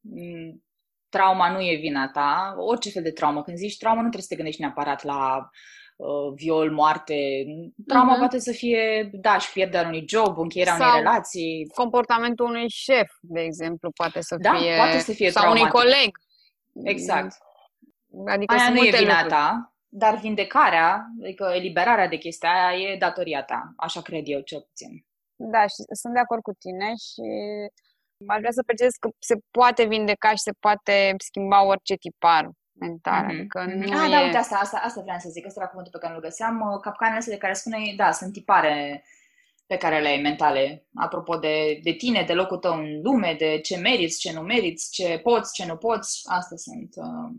[0.00, 0.64] Mm,
[1.08, 2.54] Trauma nu e vina ta.
[2.58, 3.42] Orice fel de traumă.
[3.42, 5.48] Când zici traumă, nu trebuie să te gândești neapărat la
[5.96, 7.44] uh, viol, moarte.
[7.86, 8.18] Trauma Mhm.
[8.18, 11.66] poate să fie, da, și pierderea unui job, încheierea unei Sau- relații.
[11.74, 14.76] Comportamentul unui șef, de exemplu, poate să Da, fie...
[14.76, 15.80] poate să fie Sau unui traumatic.
[15.80, 16.18] coleg.
[16.84, 17.36] Exact.
[18.26, 19.34] Adică Aia sunt nu e multe vina lucruri.
[19.34, 23.72] ta, dar vindecarea, adică eliberarea de chestia aia e datoria ta.
[23.76, 25.06] Așa cred eu, cel puțin.
[25.36, 27.22] Da, și sunt de acord cu tine și
[28.26, 33.22] aș vrea să precizez că se poate vindeca și se poate schimba orice tipar mental.
[33.24, 33.76] Mhm, Adică mhm.
[33.78, 34.10] nu Ah, e...
[34.10, 36.60] da, uite, asta, asta, asta vreau să zic, ăsta era cuvântul pe care nu-l găseam.
[36.60, 39.04] Uh, Capcanele astea de care spune, da, sunt tipare
[39.66, 43.60] pe care le ai mentale, apropo de, de tine, de locul tău în lume, de
[43.60, 46.22] ce meriți, ce nu meriți, ce poți, ce nu poți.
[46.24, 47.30] Astea sunt uh,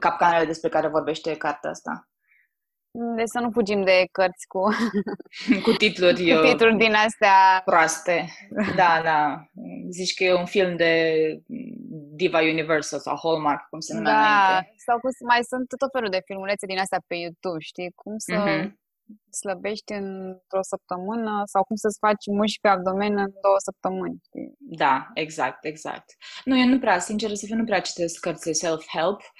[0.00, 2.06] capcanele despre care vorbește cartea asta.
[3.16, 4.62] Deci să nu fugim de cărți cu,
[5.62, 7.62] Cu titluri, cu uh, titluri din astea.
[7.64, 8.28] proaste.
[8.76, 9.44] Da, da.
[9.90, 11.12] Zici că e un film de
[12.14, 14.72] Diva Universal sau Hallmark, cum se numea Da, înainte.
[14.86, 17.92] sau cum să- mai sunt tot felul de filmulețe din astea pe YouTube, știi?
[17.94, 18.80] Cum să Mhm.
[19.40, 24.18] slăbești într-o săptămână sau cum să-ți faci mușchi pe abdomen în două săptămâni.
[24.26, 24.48] știi?
[24.58, 26.04] Da, exact, exact.
[26.44, 29.30] Nu, eu nu prea, sincer să fiu, nu prea citesc cărți de self-help, uh,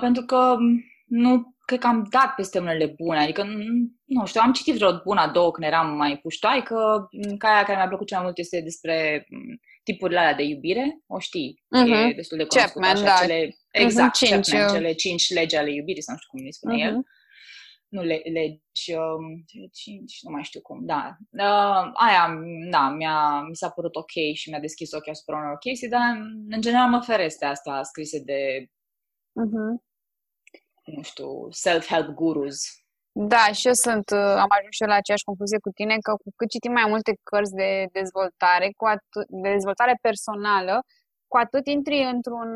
[0.00, 4.40] pentru că m, nu cred că am dat peste unele bune, adică, n- nu știu,
[4.44, 8.06] am citit vreo una, două când eram mai puștoaică, m, ca aia care mi-a plăcut
[8.06, 12.14] cel mai mult este despre m, tipurile alea de iubire, o știi, e Mhm.
[12.14, 13.26] destul de cunoscut, Chapman, așa, da.
[13.26, 16.50] cele, exact, cinci, Chapman, uh, cele cinci legi ale iubirii, sau nu știu cum le
[16.50, 16.92] spune el.
[16.92, 17.06] Mhm.
[17.88, 21.16] nu le, legi, um, 5, nu mai știu cum, da.
[21.30, 22.38] Uh, aia,
[22.70, 26.00] da, mi-a, mi s-a părut ok și mi-a deschis ochii asupra unor chestii, dar
[26.48, 28.68] în general mă feresc de asta scrise de,
[29.42, 29.72] uh-huh.
[30.84, 32.58] nu știu, self-help gurus.
[33.16, 36.12] Da, și eu sunt, uh, am ajuns și eu la aceeași concluzie cu tine, că
[36.22, 40.74] cu cât citim mai multe cărți de dezvoltare, cu atât, de dezvoltare personală,
[41.30, 42.48] cu atât intri într-un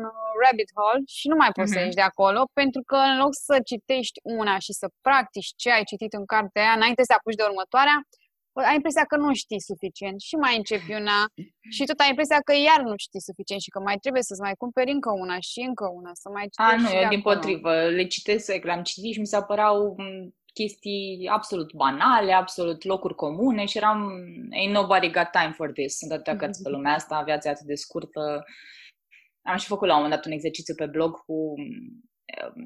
[0.43, 1.75] rabbit hole și nu mai poți uh-huh.
[1.75, 1.85] să mhm.
[1.85, 5.83] ieși de acolo, pentru că în loc să citești una și să practici ce ai
[5.91, 7.97] citit în cartea aia, înainte să apuci de următoarea,
[8.53, 11.19] ai impresia că nu știi suficient și mai începi una
[11.75, 14.55] și tot ai impresia că iar nu știi suficient și că mai trebuie să-ți mai
[14.63, 18.05] cumperi încă una și încă una, să mai citești A, nu, eu din potrivă, le
[18.07, 19.95] citesc, le-am citit și mi se păreau
[20.53, 24.11] chestii absolut banale, absolut locuri comune și eram,
[24.59, 25.97] ain't nobody got time for this.
[25.97, 28.43] Sunt atâtea cărți pe lumea asta, viața atât de scurtă.
[29.41, 31.53] Am și făcut la un moment dat un exercițiu pe blog cu...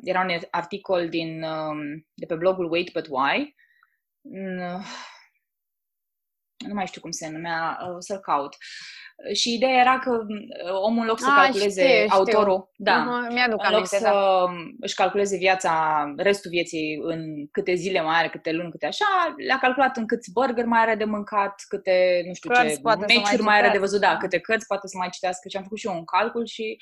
[0.01, 3.55] Era un articol din, um, de pe blogul Wait But Why
[6.67, 8.55] nu mai știu cum se numea, o să-l caut.
[9.33, 12.85] Și ideea era că uh, omul în loc să A, ah, calculeze știu, autorul, știu.
[12.85, 14.45] da, uh-huh, mi-aduc în loc să da.
[14.79, 19.05] își calculeze viața, restul vieții în câte zile mai are, câte luni, câte așa,
[19.47, 23.41] le-a calculat în câți burger mai are de mâncat, câte, nu știu cărți ce, meciuri
[23.41, 25.77] mai, mai are de văzut, da, câte cărți poate să mai citească și am făcut
[25.77, 26.77] și eu un calcul și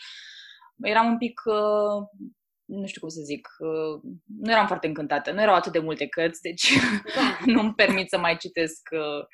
[0.81, 2.25] eram un pic uh,
[2.65, 4.01] nu știu cum să zic, uh,
[4.41, 6.71] nu eram foarte încântată, nu erau atât de multe cărți, deci
[7.15, 7.37] da.
[7.53, 9.25] nu-mi permit să mai citesc uh,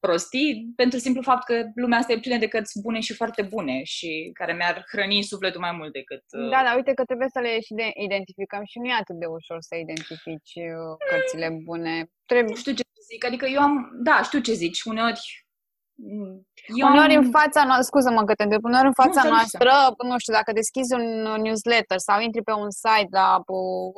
[0.00, 3.82] prostii, pentru simplu fapt că lumea asta e plină de cărți bune și foarte bune
[3.82, 6.22] și care mi-ar hrăni sufletul mai mult decât...
[6.32, 6.50] Uh...
[6.50, 9.26] Da, dar uite că trebuie să le și de identificăm și nu e atât de
[9.26, 11.94] ușor să identifici uh, cărțile bune.
[12.30, 12.52] Trebuie...
[12.54, 13.74] Nu știu ce zic, adică eu am...
[14.08, 15.46] Da, știu ce zici, uneori
[15.94, 16.46] mm,
[16.80, 17.24] eu uneori am...
[17.24, 19.70] în fața noastră, scuză-mă că te întreb, uneori în fața nu, noastră,
[20.10, 21.06] nu știu, dacă deschizi un
[21.42, 23.28] newsletter sau intri pe un site la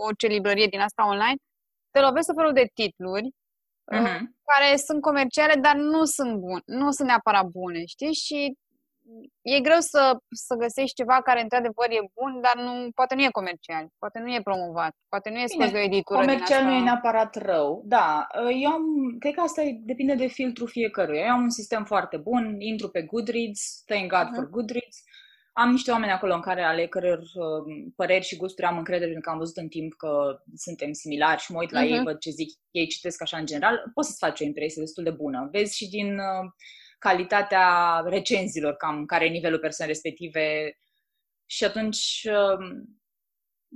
[0.07, 1.39] orice librărie din asta online,
[1.91, 3.29] te lovești tot felul de titluri
[3.95, 4.21] uh-huh.
[4.51, 8.13] care sunt comerciale, dar nu sunt bune, nu sunt neapărat bune, știi?
[8.13, 8.57] Și
[9.43, 13.39] e greu să, să găsești ceva care într-adevăr e bun, dar nu, poate nu e
[13.41, 16.81] comercial, poate nu e promovat, poate nu e scos de o editură Comercial nu e
[16.81, 18.27] neapărat rău, da.
[18.63, 18.85] Eu am,
[19.19, 21.25] cred că asta depinde de filtrul fiecăruia.
[21.25, 24.35] Eu am un sistem foarte bun, intru pe Goodreads, thank God uh-huh.
[24.35, 24.99] for Goodreads,
[25.61, 29.25] am niște oameni acolo în care ale căror uh, păreri și gusturi am încredere pentru
[29.25, 31.87] că am văzut în timp că suntem similari și mă uit la uh-huh.
[31.87, 32.05] ei, mhm.
[32.05, 35.11] văd ce zic ei, citesc așa în general, poți să-ți faci o impresie destul de
[35.11, 35.49] bună.
[35.53, 36.51] Vezi și din uh,
[36.99, 40.77] calitatea recenzilor, cam care e nivelul persoanei respective
[41.47, 42.69] și atunci uh,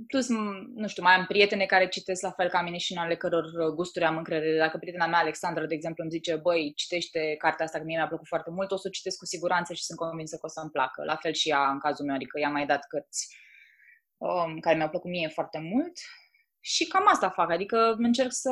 [0.07, 0.27] plus,
[0.75, 3.43] nu știu, mai am prietene care citesc la fel ca mine și în ale căror
[3.43, 4.57] uh, gusturi am încredere.
[4.57, 8.07] Dacă prietena mea, Alexandra, de exemplu, îmi zice, băi, citește cartea asta, că mie mi-a
[8.07, 10.69] plăcut foarte mult, o să o citesc cu siguranță și sunt convinsă că o să-mi
[10.69, 11.03] placă.
[11.03, 13.37] La fel și ea, în cazul meu, adică i-am mai dat cărți
[14.17, 15.93] um, care mi-au plăcut mie foarte mult.
[16.59, 18.51] Și cam asta fac, adică încerc să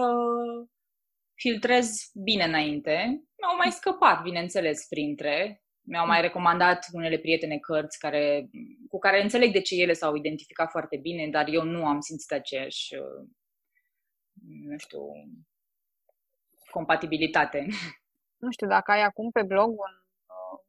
[1.34, 2.94] filtrez bine înainte.
[3.38, 8.50] Mi-au mai scăpat, bineînțeles, printre, mi-au mai recomandat unele prietene cărți care,
[8.90, 12.32] cu care înțeleg de ce ele s-au identificat foarte bine, dar eu nu am simțit
[12.32, 13.28] aceeași, uh,
[14.70, 15.00] nu știu,
[16.72, 17.68] compatibilitate.
[18.38, 19.94] Nu știu, dacă ai acum pe blog un,
[20.26, 20.60] uh,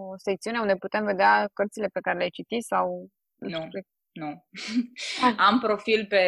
[0.00, 3.08] o secțiune unde putem vedea cărțile pe care le-ai citit sau...
[3.36, 3.68] Nu, nu.
[4.12, 4.46] nu.
[5.48, 6.22] am profil pe,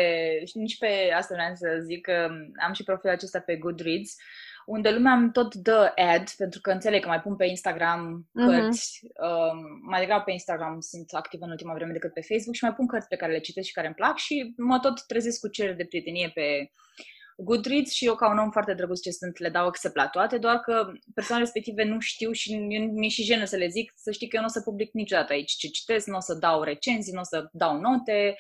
[0.55, 2.29] nici pe asta vreau să zic, că
[2.67, 4.17] am și profilul acesta pe Goodreads,
[4.71, 8.47] unde lumea îmi tot dă ad, pentru că înțeleg că mai pun pe Instagram mhm.
[8.47, 9.53] cărți, uh-huh.
[9.53, 9.59] um,
[9.91, 12.87] mai degrabă pe Instagram sunt activă în ultima vreme decât pe Facebook și mai pun
[12.87, 15.77] cărți pe care le citesc și care îmi plac și mă tot trezesc cu cereri
[15.77, 16.71] de prietenie pe
[17.37, 20.39] Goodreads și eu ca un om foarte drăguț ce sunt le dau accept la toate,
[20.39, 24.29] doar că persoanele respective nu știu și mi-e și jenă să le zic, să știi
[24.29, 27.13] că eu nu o să public niciodată aici ce citesc, nu o să dau recenzii,
[27.13, 28.35] nu o să dau note.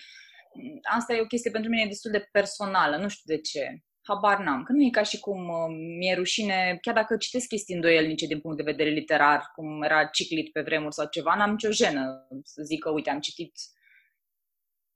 [0.83, 4.63] Asta e o chestie pentru mine destul de personală, nu știu de ce habar n-am.
[4.63, 8.41] Că nu e ca și cum uh, mi-e rușine, chiar dacă citesc chestii îndoielnice din
[8.41, 12.63] punct de vedere literar, cum era ciclit pe vremuri sau ceva, n-am nicio jenă să
[12.63, 13.53] zic că, uite, am citit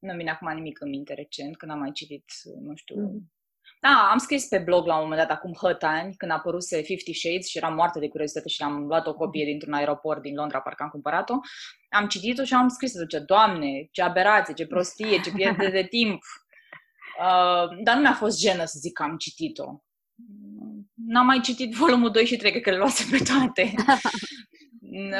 [0.04, 2.24] nu vine acum nimic în minte recent, când am mai citit,
[2.60, 2.96] nu știu...
[3.00, 3.32] Mm.
[3.80, 6.82] Da, am scris pe blog la un moment dat, acum hăt ani, când a apăruse
[6.82, 10.34] Fifty Shades și eram moartă de curiozitate și am luat o copie dintr-un aeroport din
[10.34, 11.34] Londra, parcă am cumpărat-o.
[11.90, 16.22] Am citit-o și am scris, ce doamne, ce aberație, ce prostie, ce pierde de timp.
[17.18, 19.82] Uh, dar nu mi-a fost jenă să zic că am citit-o.
[20.94, 23.74] N-am mai citit volumul 2 și 3, cred că le luase pe toate.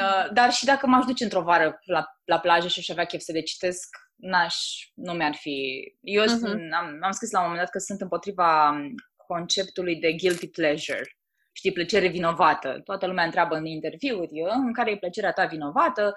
[0.01, 3.21] uh, dar și dacă m-aș duce într-o vară la, la plajă și aș avea chef
[3.21, 4.55] să le citesc, n-aș,
[4.93, 5.83] nu mi-ar fi...
[6.01, 6.71] Eu uh-huh.
[6.79, 8.81] am, am scris la un moment dat că sunt împotriva
[9.27, 11.17] conceptului de guilty pleasure.
[11.51, 12.81] Știi, plăcere vinovată.
[12.83, 14.31] Toată lumea întreabă în interviuri,
[14.65, 16.13] în care e plăcerea ta vinovată?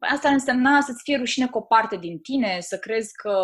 [0.00, 3.34] Asta însemna să-ți fie rușine cu o parte din tine, să crezi că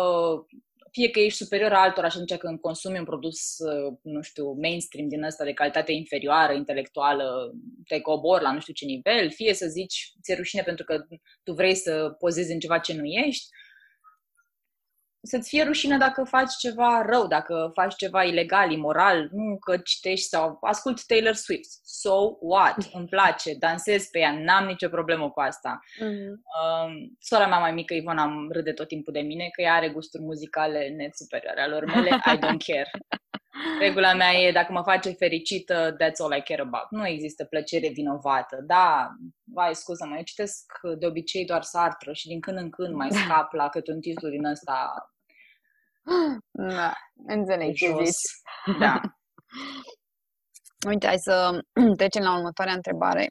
[0.91, 5.07] fie că ești superior altora și atunci când consumi un produs, uh, nu știu, mainstream
[5.07, 7.51] din ăsta de calitate inferioară, intelectuală,
[7.87, 11.05] te cobor la nu știu ce nivel, fie să zici, ți-e rușine pentru că
[11.43, 13.47] tu vrei să pozezi în ceva ce nu ești,
[15.21, 20.27] să-ți fie rușine dacă faci ceva rău, dacă faci ceva ilegal, imoral, nu că citești
[20.27, 21.69] sau ascult Taylor Swift.
[21.83, 22.77] So what?
[22.97, 25.79] Îmi place, dansez pe ea, n-am nicio problemă cu asta.
[25.79, 26.29] Mm-hmm.
[26.29, 30.23] Uh, sora mea mai mică, Ivona, râde tot timpul de mine că ea are gusturi
[30.23, 32.09] muzicale net superioare alor mele.
[32.09, 32.89] I don't care.
[33.79, 36.89] Regula mea e, dacă mă face fericită, that's all I care about.
[36.89, 38.63] Nu există plăcere vinovată.
[38.65, 39.09] Da,
[39.43, 43.53] vai, scuză-mă, eu citesc de obicei doar Sartre și din când în când mai scap
[43.53, 45.09] la câte un titlu din ăsta.
[46.51, 46.93] Da,
[47.27, 48.77] înțeleg ce zici.
[48.79, 49.01] Da.
[50.87, 51.59] Uite, hai să
[51.97, 53.27] trecem la următoarea întrebare.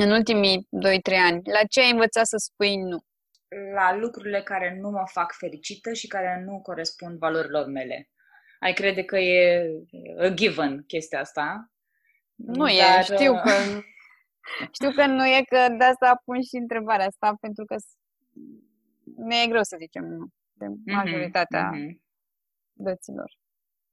[0.00, 0.68] În ultimii
[1.12, 2.98] 2-3 ani, la ce ai învățat să spui nu?
[3.74, 8.08] La lucrurile care nu mă fac fericită și care nu corespund valorilor mele
[8.60, 9.70] ai crede că e
[10.18, 11.70] a given chestia asta.
[12.34, 12.98] Nu dar...
[12.98, 13.50] e, știu uh, că
[14.76, 17.76] știu că nu e, că de asta pun și întrebarea asta, pentru că
[19.16, 21.96] ne e greu să zicem nu de mhm, majoritatea mm-hmm.
[22.72, 23.36] dăților.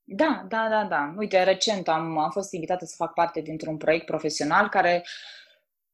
[0.03, 1.13] Da, da, da, da.
[1.17, 5.05] Uite, recent am, am fost invitată să fac parte dintr-un proiect profesional care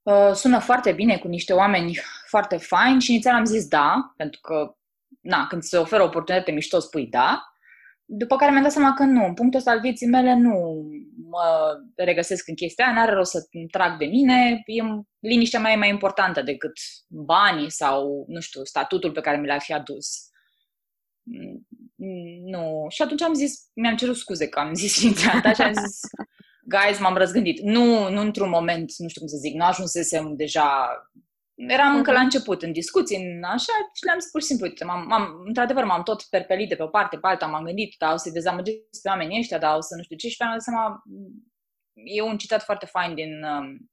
[0.02, 4.40] uh, sună foarte bine cu niște oameni foarte faini și inițial am zis da, pentru
[4.42, 4.76] că,
[5.22, 7.51] na, când se oferă oportunitate mișto, spui da.
[8.14, 10.86] După care mi-am dat seama că nu, în punctul ăsta al vieții mele nu
[11.30, 14.82] mă regăsesc în chestia aia, n-are rost să trag de mine, e,
[15.20, 16.72] liniștea mea e mai importantă decât
[17.08, 20.08] banii sau, nu știu, statutul pe care mi l-ar fi adus.
[21.24, 21.66] Mm,
[22.46, 22.86] nu.
[22.90, 26.00] Și atunci am zis, mi-am cerut scuze că am zis inițial și am zis,
[26.64, 27.60] guys, m-am răzgândit.
[27.60, 30.88] Nu, nu într-un moment, nu știu cum să zic, nu ajunsesem deja
[31.68, 32.26] eram încă la mhm.
[32.26, 36.22] început în discuții, în așa, și le-am spus simplu, uite, m-am, m-am, într-adevăr m-am tot
[36.24, 39.40] perpelit de pe o parte, pe alta, m-am gândit, da, o să-i dezamăgesc pe oamenii
[39.40, 41.04] ăștia, da, o să nu știu ce, și pe am dat seama,
[41.94, 43.92] e un citat foarte fain din um,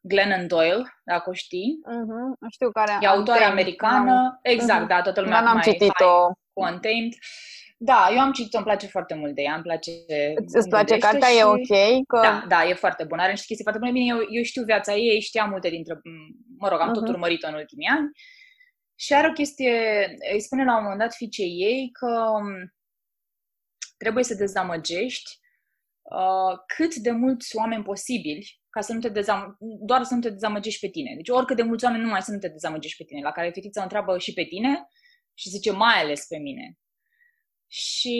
[0.00, 1.78] Glennon Doyle, dacă o știi.
[1.86, 2.50] Uh-huh.
[2.50, 4.88] Știu care E autoare americană, exact, uh-huh.
[4.88, 6.32] da, toată lumea am citit-o.
[6.52, 7.12] Contained.
[7.80, 9.90] Da, eu am citit-o, îmi place foarte mult de ea, îmi place...
[10.52, 11.38] Îți place cartea, și...
[11.38, 12.06] e ok?
[12.06, 12.20] Că...
[12.22, 13.98] Da, da, e foarte bună, are niște chestii foarte bune.
[13.98, 16.00] Bine, eu, eu știu viața ei, știam multe dintre...
[16.58, 16.92] Mă rog, am uh-huh.
[16.92, 17.12] tot mhm.
[17.12, 18.08] urmărit-o în ultimii ani.
[18.94, 22.40] Și are o chestie, îi spune la un moment dat fiicei ei că
[23.96, 25.38] trebuie să dezamăgești
[26.02, 30.30] uh, cât de mulți oameni posibili ca să nu te dezam- doar să nu te
[30.30, 31.14] dezamăgești pe tine.
[31.14, 33.20] Deci oricât de mulți oameni numai să nu te dezamăgești pe tine.
[33.20, 34.88] La care fetița o întreabă și pe tine
[35.34, 36.78] și zice mai ales pe mine.
[37.70, 38.16] Și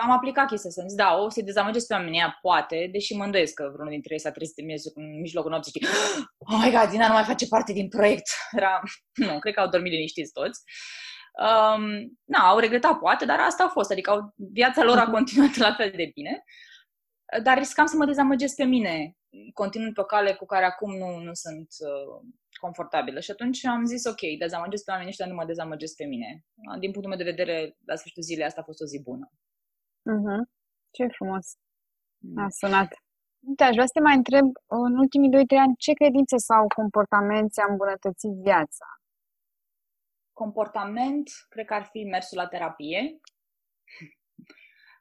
[0.00, 3.54] am aplicat chestia să-mi zic, da, o să-i dezamăgesc pe oamenii poate, deși mă îndoiesc
[3.54, 4.58] că vreunul dintre ei s-a trezit
[4.94, 5.86] în mijlocul nopții și
[6.38, 8.28] oh my god, Dina nu mai face parte din proiect.
[8.56, 8.80] Era,
[9.26, 10.60] nu, cred că au dormit liniștiți toți.
[11.46, 11.82] Um,
[12.24, 15.12] na, au regretat poate, dar asta a fost, adică au, viața lor a mhm.
[15.12, 16.44] continuat la fel de bine.
[17.42, 19.16] Dar riscam să mă dezamăgesc pe mine,
[19.54, 22.28] continuând pe o cale cu care acum nu, nu sunt uh,
[22.60, 23.20] confortabilă.
[23.20, 26.44] Și atunci am zis, ok, dezamăgesc pe oamenii ăștia, nu mă dezamăgesc pe mine.
[26.78, 29.30] Din punctul meu de vedere, la sfârșitul zilei, asta a fost o zi bună.
[30.14, 30.40] Uh-huh.
[30.90, 31.46] Ce frumos.
[32.18, 32.38] Mm.
[32.38, 32.90] A sunat.
[33.48, 37.52] Uite, aș vrea să te mai întreb, în ultimii 2-3 ani, ce credințe sau comportament
[37.52, 38.86] ți-a îmbunătățit viața?
[40.32, 43.20] Comportament, cred că ar fi mersul la terapie.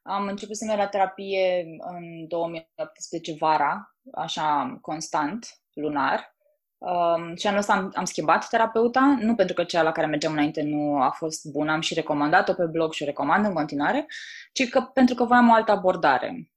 [0.07, 6.35] Am început să merg la terapie în 2018 vara, așa constant, lunar.
[6.77, 10.31] Um, și anul ăsta am, am schimbat terapeuta, nu pentru că cea la care mergeam
[10.31, 14.05] înainte nu a fost bună, am și recomandat-o pe blog și o recomand în continuare,
[14.53, 16.51] ci că pentru că voiam o altă abordare.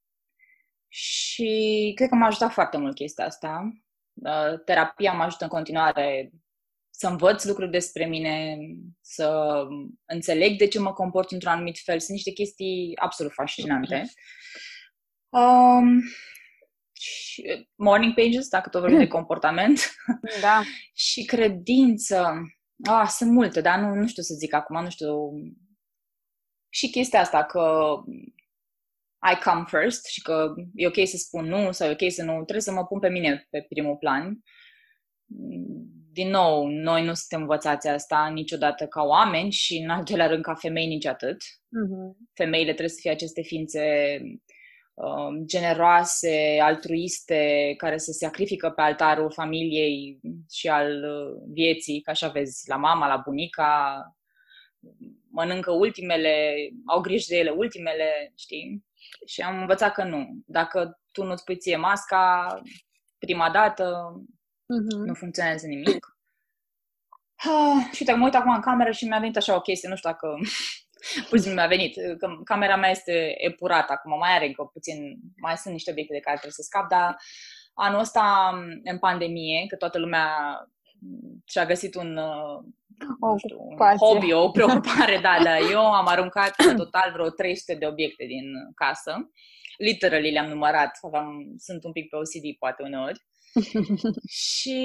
[0.89, 3.73] Și cred că m-a ajutat foarte mult chestia asta.
[4.15, 6.31] Uh, terapia mă ajută în continuare
[7.01, 8.59] să învăț lucruri despre mine,
[9.01, 9.57] să
[10.05, 11.99] înțeleg de ce mă comport într-un anumit fel.
[11.99, 14.11] Sunt niște chestii absolut fascinante.
[15.29, 16.03] Um,
[17.75, 19.95] morning pages, dacă tot vorbim de comportament.
[20.41, 20.63] Da.
[21.09, 22.33] și credință.
[22.83, 25.15] Ah, sunt multe, dar nu, nu știu să zic acum, nu știu.
[26.69, 27.95] Și chestia asta că
[29.33, 32.33] I come first și că e ok să spun nu sau e ok să nu,
[32.33, 34.43] trebuie să mă pun pe mine pe primul plan.
[36.13, 40.43] Din nou, noi nu suntem învățați asta niciodată ca oameni și în al doilea rând
[40.43, 41.37] ca femei nici atât.
[41.37, 42.17] Uh-huh.
[42.35, 43.83] Femeile trebuie să fie aceste ființe
[45.01, 52.29] Um, generoase, altruiste, care se sacrifică pe altarul familiei și al uh, vieții, ca așa
[52.29, 54.03] vezi, la mama, la bunica,
[55.31, 56.55] mănâncă ultimele,
[56.87, 58.85] au grijă de ele ultimele, știi?
[59.27, 60.29] Și am învățat că nu.
[60.47, 62.61] Dacă tu nu-ți pui ție masca
[63.19, 64.13] prima dată,
[64.77, 65.07] uh-huh.
[65.07, 66.19] nu funcționează nimic.
[67.37, 69.97] Ah, și uite, mă uit acum în cameră și mi-a venit așa o chestie, nu
[69.97, 70.37] știu dacă
[71.29, 71.95] Pur și simplu mi-a venit.
[72.19, 76.21] Că camera mea este epurată acum, mai are încă puțin, mai sunt niște obiecte de
[76.21, 77.17] care trebuie să scap, dar
[77.75, 78.51] anul ăsta,
[78.85, 80.29] în pandemie, că toată lumea
[81.45, 82.17] și-a găsit un,
[83.21, 85.59] o știu, un hobby, o preocupare, da, da.
[85.59, 88.45] Eu am aruncat în total vreo 300 de obiecte din
[88.75, 89.31] casă.
[89.79, 93.21] Literally le-am numărat, aveam, sunt un pic pe OCD poate uneori.
[94.49, 94.79] și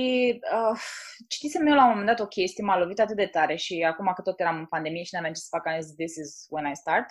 [0.53, 0.79] uh,
[1.27, 4.11] citisem eu la un moment dat o chestie, m-a lovit atât de tare și acum
[4.15, 6.65] că tot eram în pandemie și n-aveam ce să fac, am zis, this is when
[6.71, 7.05] I start,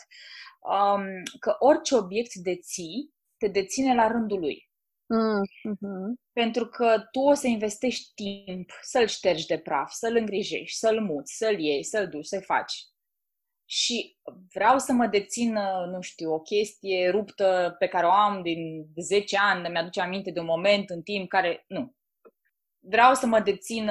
[0.61, 1.05] um,
[1.41, 4.69] că orice obiect deții, te deține la rândul lui.
[5.07, 10.79] Mm, hmm Pentru că tu o să investești timp să-l ștergi de praf, să-l îngrijești,
[10.79, 12.73] să-l muți, să-l iei, să-l duci, să-i faci.
[13.77, 14.17] Și
[14.53, 15.59] vreau să mă dețin,
[15.91, 20.41] nu știu, o chestie ruptă pe care o am din 10 ani, mi-aduce aminte de
[20.41, 21.65] un moment în timp care...
[21.69, 21.95] Nu.
[22.87, 23.91] Vreau să mă dețin,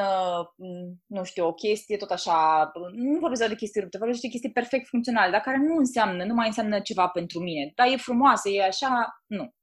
[1.06, 4.88] nu știu, o chestie tot așa, nu vorbesc de chestii rupte, vorbesc de chestii perfect
[4.88, 7.72] funcționale, dar care nu înseamnă, nu mai înseamnă ceva pentru mine.
[7.76, 9.54] Dar e frumoasă, e așa, nu.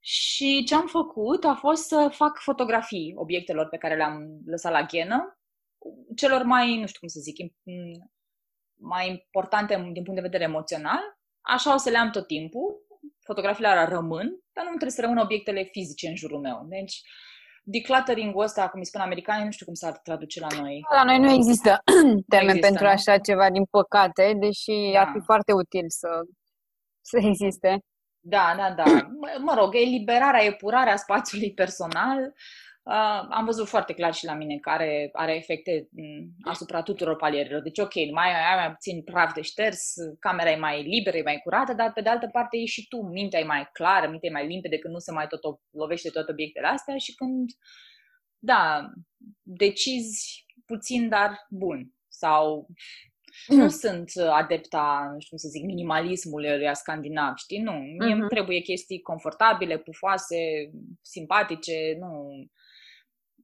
[0.00, 4.82] Și ce am făcut a fost să fac fotografii obiectelor pe care le-am lăsat la
[4.82, 5.38] ghenă,
[6.16, 7.36] celor mai, nu știu cum să zic,
[8.80, 11.00] mai importante din punct de vedere emoțional.
[11.40, 12.86] Așa o să le am tot timpul,
[13.24, 16.66] fotografiile alea rămân, dar nu trebuie să rămână obiectele fizice în jurul meu.
[16.68, 17.00] Deci,
[17.62, 20.80] decluttering-ul ăsta, cum îi spun americanii, nu știu cum s-ar traduce la noi.
[20.94, 21.70] La noi nu există
[22.34, 22.90] termen există, pentru nu?
[22.90, 25.00] așa ceva, din păcate, deși da.
[25.00, 26.10] ar fi foarte util să,
[27.10, 27.78] să existe.
[28.20, 28.84] Da, da, da.
[29.38, 32.34] Mă rog, eliberarea, epurarea spațiului personal.
[32.86, 37.62] Uh, am văzut foarte clar și la mine care are efecte mm, asupra tuturor palierilor.
[37.62, 41.40] Deci, ok, mai ai mai puțin praf de șters, camera e mai liberă, e mai
[41.42, 44.32] curată, dar pe de altă parte e și tu, mintea e mai clară, mintea e
[44.32, 47.50] mai limpede când nu se mai tot lovește tot obiectele astea și când,
[48.38, 48.90] da,
[49.42, 51.94] decizi puțin, dar bun.
[52.08, 52.66] Sau
[53.46, 53.68] nu mm.
[53.68, 57.58] sunt uh, adepta, nu știu cum să zic, minimalismului scandinav, știi?
[57.58, 58.20] Nu, mie mm-hmm.
[58.20, 60.70] îmi trebuie chestii confortabile, pufoase,
[61.02, 62.28] simpatice, nu.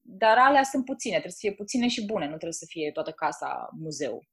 [0.04, 3.10] Dar alea sunt puține, trebuie să fie puține și bune, nu trebuie să fie toată
[3.10, 4.24] casa muzeu.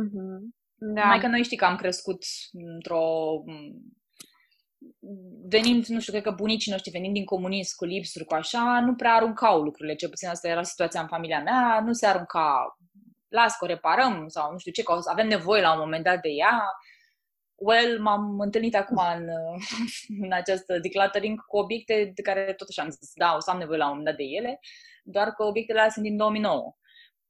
[0.00, 0.38] Mm-hmm.
[0.74, 1.04] Da.
[1.04, 2.22] Mai că noi știi că am crescut
[2.52, 3.04] într-o
[5.48, 8.94] venind, nu știu, cred că bunicii noștri venind din comunism cu lipsuri, cu așa, nu
[8.94, 12.76] prea aruncau lucrurile, cel puțin asta era situația în familia mea, nu se arunca
[13.28, 16.20] las că o reparăm sau nu știu ce, că avem nevoie la un moment dat
[16.20, 16.62] de ea.
[17.54, 19.28] Well, m-am întâlnit acum în,
[20.24, 23.58] în această decluttering cu obiecte de care tot așa am zis, da, o să am
[23.58, 24.60] nevoie la un moment dat de ele,
[25.04, 26.76] doar că obiectele alea sunt din 2009.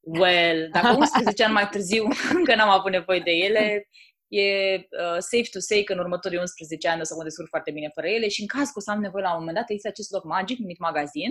[0.01, 2.05] Well, dacă 11 ani mai târziu
[2.39, 3.89] încă n-am avut nevoie de ele,
[4.29, 7.71] e uh, safe to say că în următorii 11 ani o să mă descurc foarte
[7.71, 9.69] bine fără ele și în caz că o să am nevoie la un moment dat,
[9.69, 11.31] există acest loc magic numit magazin,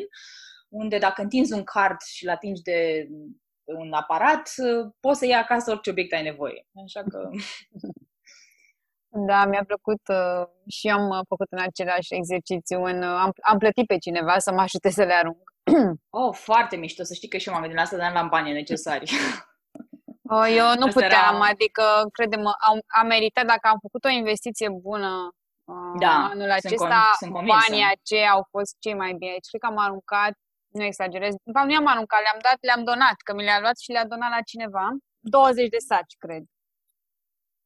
[0.70, 3.08] unde dacă întinzi un card și-l atingi de
[3.64, 4.50] un aparat,
[5.00, 6.68] poți să iei acasă orice obiect ai nevoie.
[6.86, 7.30] Așa că...
[9.16, 12.84] Da, mi-a plăcut uh, și am uh, făcut în același exercițiu.
[12.84, 15.53] În, uh, am, am plătit pe cineva să mă ajute să le arunc.
[16.10, 17.04] Oh, foarte mișto.
[17.04, 19.12] Să știi că și eu m-am gândit la asta, dar nu am banii necesari.
[20.30, 21.48] Oh, eu nu asta puteam, era...
[21.50, 27.14] adică, credem, am, am meritat dacă am făcut o investiție bună uh, da, anul acesta,
[27.18, 29.32] sunt, sunt banii aceia au fost cei mai bine.
[29.32, 30.34] Deci, cred că am aruncat
[30.74, 33.78] nu exagerez, de fapt nu i-am aruncat, le-am dat, le-am donat, că mi le-a luat
[33.80, 34.86] și le-a donat la cineva,
[35.20, 36.44] 20 de saci, cred.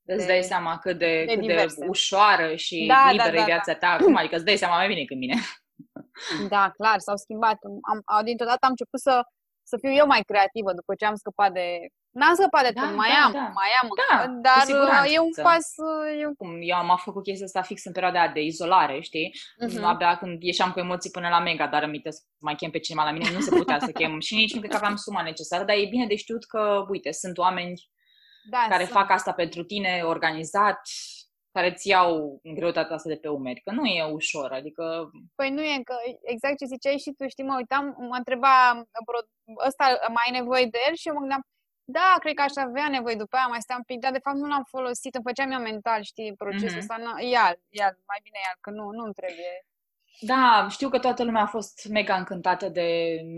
[0.06, 3.42] Îți dai seama cât de, de, cât de ușoară și da, da liberă da, da,
[3.42, 5.36] e viața ta acum, adică îți dai seama mai bine când mine.
[6.54, 7.58] Da, clar, s-au schimbat.
[7.92, 9.16] Am, dintr-o dată am început să,
[9.64, 11.68] să fiu eu mai creativă după ce am scăpat de
[12.20, 13.40] N-am scăpat de da, tot, mai da, am, da.
[13.60, 14.66] mai am, da, dar
[15.04, 15.68] uh, e un pas...
[15.88, 16.32] Uh, eu...
[16.60, 19.36] Eu am făcut chestia asta fix în perioada de izolare, știi?
[19.66, 19.84] Uh-huh.
[19.84, 23.06] Abia când ieșeam cu emoții până la mega, dar aminte să mai chem pe cineva
[23.06, 25.64] la mine, nu se putea să chem și nici nu cred că aveam suma necesară,
[25.64, 27.74] dar e bine de știut că, uite, sunt oameni
[28.50, 28.98] da, care sunt.
[28.98, 30.82] fac asta pentru tine, organizat,
[31.58, 34.84] care îți iau greutatea asta de pe umeri, că nu e ușor, adică...
[35.36, 35.96] Păi nu e, că
[36.34, 38.54] exact ce ziceai și tu, știi, mă uitam, mă întreba
[39.68, 39.86] ăsta
[40.16, 41.44] mai ai nevoie de el și eu mă gândeam,
[41.98, 44.38] da, cred că aș avea nevoie după aia, mai stai un pic, dar de fapt
[44.38, 46.92] nu l-am folosit, îmi făceam eu mental, știi, procesul mm-hmm.
[46.92, 46.96] ăsta,
[47.34, 47.46] ia
[47.80, 49.54] ia mai bine ia că nu, nu-mi trebuie.
[50.20, 52.88] Da, știu că toată lumea a fost mega încântată de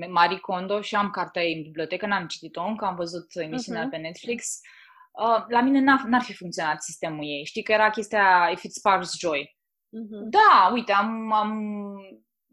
[0.10, 3.92] Marie Kondo și am cartea ei în bibliotecă, n-am citit-o încă, am văzut emisiunea uh-huh.
[3.94, 4.62] pe Netflix.
[5.20, 7.46] Uh, la mine n-ar, n-ar fi funcționat sistemul ei.
[7.46, 9.58] Știi că era chestia If it sparks joy.
[9.88, 10.30] Uh-huh.
[10.30, 11.52] Da, uite, am, am,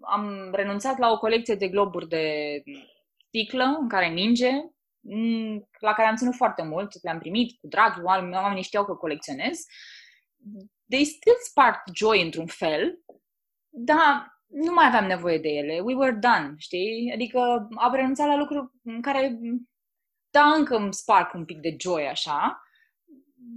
[0.00, 2.62] am renunțat la o colecție de globuri de
[3.28, 4.50] sticlă în care ninge
[5.08, 9.58] Mm, la care am ținut foarte mult, le-am primit cu drag, oamenii știau că colecționez.
[10.88, 13.00] They still spark joy într-un fel,
[13.68, 15.80] dar nu mai aveam nevoie de ele.
[15.80, 17.10] We were done, știi?
[17.14, 19.38] Adică am renunțat la lucruri în care,
[20.38, 22.62] da, încă îmi spark un pic de joy așa,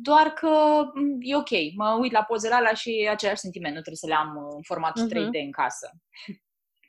[0.01, 1.49] doar că mm, e ok.
[1.75, 3.73] Mă uit la pozele alea și e același sentiment.
[3.75, 5.15] Nu trebuie să le am în format uh-huh.
[5.15, 5.27] Mhm.
[5.27, 5.91] 3D în casă.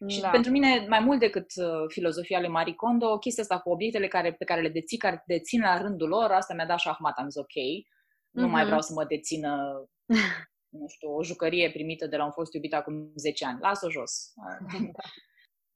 [0.08, 0.28] Și da.
[0.28, 4.32] pentru mine, mai mult decât uh, filozofia lui Marie Kondo, chestia asta cu obiectele care,
[4.32, 7.16] pe care le deții, care dețin la rândul lor, asta mi-a dat șahmat.
[7.16, 7.54] Am zis ok,
[8.30, 8.50] nu mm-hmm.
[8.50, 8.64] mai mhm.
[8.64, 9.50] vreau să mă dețină,
[10.80, 13.58] nu știu, o jucărie primită de la un fost iubit acum 10 ani.
[13.60, 14.12] Las-o jos.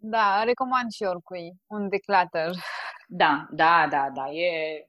[0.07, 2.51] Da, recomand și oricui un declutter.
[3.09, 4.31] Da, da, da, da.
[4.31, 4.89] E,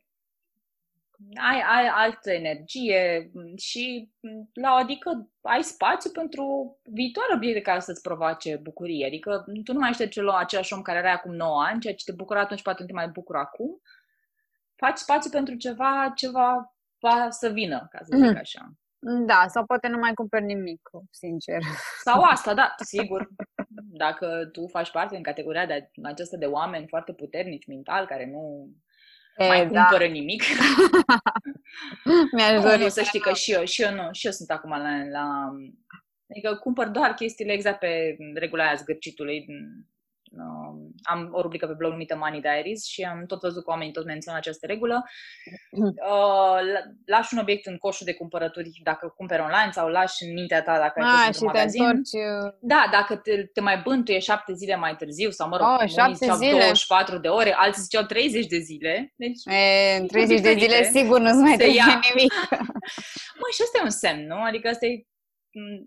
[1.34, 4.12] ai, ai altă energie și
[4.54, 9.06] la adică ai spațiu pentru viitoare obiecte care să-ți provoace bucurie.
[9.06, 12.06] Adică tu nu mai ești celor, același om care era acum 9 ani, ceea ce
[12.06, 13.82] te bucură atunci poate nu te mai bucură acum.
[14.76, 18.38] Faci spațiu pentru ceva, ceva va să vină, ca să zic mm.
[18.40, 18.72] așa.
[19.26, 21.62] Da, sau poate nu mai cumperi nimic, sincer.
[22.04, 23.28] Sau asta, da, sigur.
[23.98, 28.70] Dacă tu faci parte în categoria de aceasta de oameni foarte puternici mental, care nu
[29.38, 29.82] e, mai da.
[29.82, 30.44] cumpără nimic.
[32.36, 32.82] Mi-aș dori.
[32.82, 35.50] Nu, să știi că și eu, și eu nu, și eu sunt acum la, la
[36.30, 39.46] Adică cumpăr doar chestiile exact pe regula aia zgârcitului
[40.32, 43.94] uh, am o rubrică pe blog numită Money Diaries și am tot văzut că oamenii
[43.94, 45.04] tot menționă această regulă.
[45.72, 46.60] Uh,
[47.06, 50.78] lași un obiect în coșul de cumpărături dacă cumperi online sau lași în mintea ta
[50.78, 51.82] dacă ai ah, și magazin.
[51.82, 52.46] Te întorci...
[52.46, 55.90] Uh, da, dacă te, te mai bântuie șapte zile mai târziu sau mă rog, oh,
[55.90, 56.52] șapte zile.
[56.52, 59.14] 24 de ore, alții ziceau 30 de zile.
[59.16, 61.82] Deci, e, 30 de zile sigur nu-ți mai trebuie
[62.16, 62.34] nimic.
[63.40, 64.42] Mă, și asta e un semn, nu?
[64.42, 65.04] Adică asta e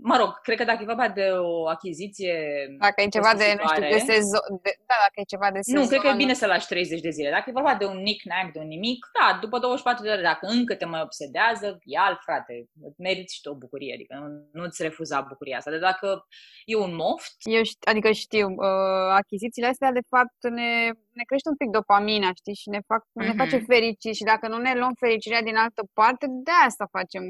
[0.01, 2.35] mă rog, cred că dacă e vorba de o achiziție
[2.79, 5.81] Dacă e ceva de, nu știu, de sezon, de, da, dacă e ceva de sezon.
[5.81, 7.31] Nu, cred că e bine să lași 30 de zile.
[7.31, 10.47] Dacă e vorba de un knick-knack, de un nimic, da, după 24 de ore, dacă
[10.47, 14.29] încă te mai obsedează, ia frate, meriți și tu o bucurie, adică nu,
[14.61, 15.71] nu-ți refuza bucuria asta.
[15.71, 16.27] De dacă
[16.65, 17.35] e un moft...
[17.39, 20.71] Eu știu, adică știu, uh, achizițiile astea, de fapt, ne,
[21.19, 23.27] ne crește un pic dopamina, știi, și ne, fac, uh-huh.
[23.27, 23.65] ne face mhm.
[23.65, 27.25] fericiți și dacă nu ne luăm fericirea din altă parte, de asta facem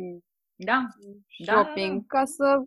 [0.59, 0.87] da.
[1.45, 2.19] shopping, da, da, da.
[2.19, 2.63] ca să,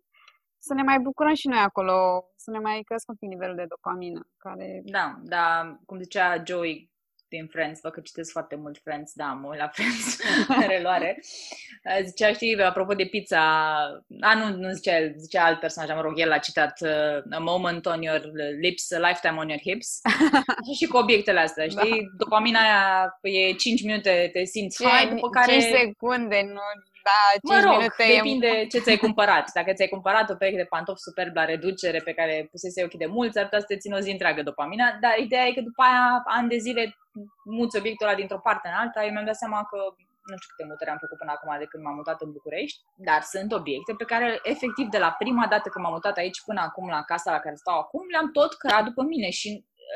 [0.57, 3.65] să ne mai bucurăm și noi acolo, să ne mai crescă un pic nivelul de
[3.69, 4.27] dopamină.
[4.37, 4.81] Care...
[4.83, 6.91] Da, da, cum zicea Joey
[7.35, 11.19] din Friends, vă că citesc foarte mult Friends, da, mă la Friends, în reluare.
[12.07, 13.41] Zicea, știi, apropo de pizza,
[14.19, 17.37] a, nu, nu zicea el, zicea alt personaj, mă rog, el a citat uh, A
[17.39, 18.21] moment on your
[18.61, 20.01] lips, a lifetime on your hips.
[20.79, 21.99] și cu obiectele astea, știi?
[21.99, 22.15] Da.
[22.17, 25.51] Dopamina aia e 5 minute, te simți hai, după care...
[25.51, 26.61] 5 secunde, nu
[27.09, 28.65] da, 5 mă rog, minute depinde e...
[28.65, 29.45] ce ți-ai cumpărat.
[29.53, 33.13] Dacă ți-ai cumpărat o pereche de pantofi superb la reducere pe care pusese ochii de
[33.17, 35.81] mulți, ar putea să te țină o zi întreagă dopamina, dar ideea e că după
[35.81, 36.83] aia, ani de zile,
[37.45, 39.03] muți obiectul ăla dintr-o parte în alta.
[39.05, 39.77] Eu mi-am dat seama că
[40.29, 43.21] nu știu câte mutări am făcut până acum de când m-am mutat în București, dar
[43.33, 46.87] sunt obiecte pe care, efectiv, de la prima dată când m-am mutat aici până acum
[46.97, 49.49] la casa la care stau acum, le-am tot cărat după mine și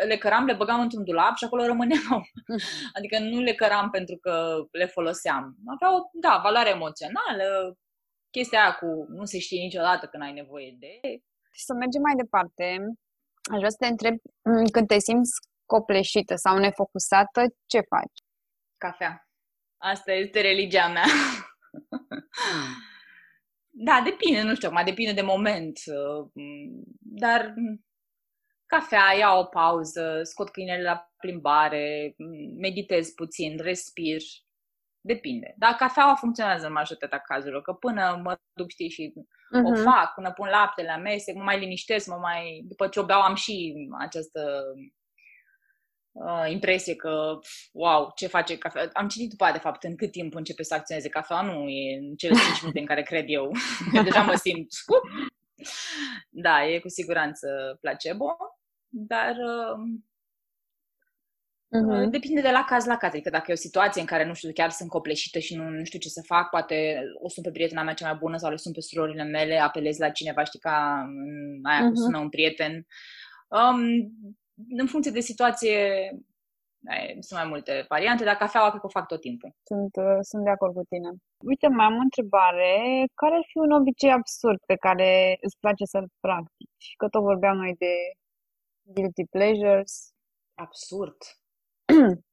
[0.07, 2.21] le căram, le băgam într-un dulap și acolo rămâneau.
[2.97, 5.55] adică nu le căram pentru că le foloseam.
[5.65, 7.77] Aveau, da, valoare emoțională,
[8.29, 10.99] chestia aia cu nu se știe niciodată când ai nevoie de...
[11.51, 12.63] Și să mergem mai departe,
[13.51, 15.31] aș vrea să te întreb, mm, când te simți
[15.65, 18.17] copleșită sau nefocusată, ce faci?
[18.77, 19.29] Cafea.
[19.77, 21.05] Asta este religia mea.
[23.87, 25.79] da, depinde, nu știu, mai depinde de moment.
[25.85, 26.29] Uh,
[26.99, 27.53] dar
[28.79, 32.15] cafea, iau o pauză, scot câinele la plimbare,
[32.59, 34.21] meditez puțin, respir.
[35.01, 35.53] Depinde.
[35.57, 39.63] Dar cafeaua funcționează în majoritatea cazurilor, că până mă duc, știi, și uh-huh.
[39.63, 39.83] o mhm.
[39.83, 42.63] fac, până pun laptele la mese, mă mai liniștesc, mă mai...
[42.67, 44.63] După ce o beau am și această
[46.11, 47.39] uh, impresie că,
[47.71, 48.89] wow, ce face cafea.
[48.93, 51.41] Am citit după aia, de fapt, în cât timp începe să acționeze cafea.
[51.41, 53.51] Nu e în cele 5 minute în care cred eu.
[53.95, 54.67] eu deja mă simt.
[56.29, 58.35] Da, e cu siguranță placebo,
[58.97, 59.35] dar
[61.71, 62.09] uh-huh.
[62.09, 63.13] depinde de la caz la caz.
[63.13, 65.83] Adică dacă e o situație în care, nu știu, chiar sunt copleșită și nu, nu
[65.83, 68.55] știu ce să fac, poate o sun pe prietena mea cea mai bună sau le
[68.55, 71.05] sun pe surorile mele, apelez la cineva, știi, ca
[71.63, 71.89] aia uh-huh.
[71.89, 72.85] cu sună un prieten.
[73.47, 73.79] Um,
[74.77, 76.09] în funcție de situație,
[77.19, 79.49] sunt mai multe variante, dar cafeaua cred că o fac tot timpul.
[79.63, 81.09] Sunt, uh, sunt de acord cu tine.
[81.51, 82.73] Uite, mai am o întrebare.
[83.21, 85.09] Care ar fi un obicei absurd pe care
[85.45, 86.87] îți place să-l practici?
[86.99, 87.93] Că tot vorbeam noi de
[88.93, 90.13] guilty pleasures.
[90.55, 91.15] Absurd.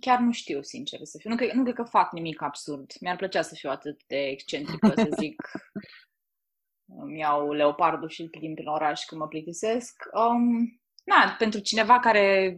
[0.00, 1.30] Chiar nu știu, sincer să fiu.
[1.30, 2.92] Nu, cred, nu cred că fac nimic absurd.
[3.00, 5.42] Mi-ar plăcea să fiu atât de excentrică, să zic.
[7.02, 10.02] Îmi iau leopardul și îl plimb prin oraș când mă plictisesc.
[10.12, 12.56] Um, na, pentru cineva care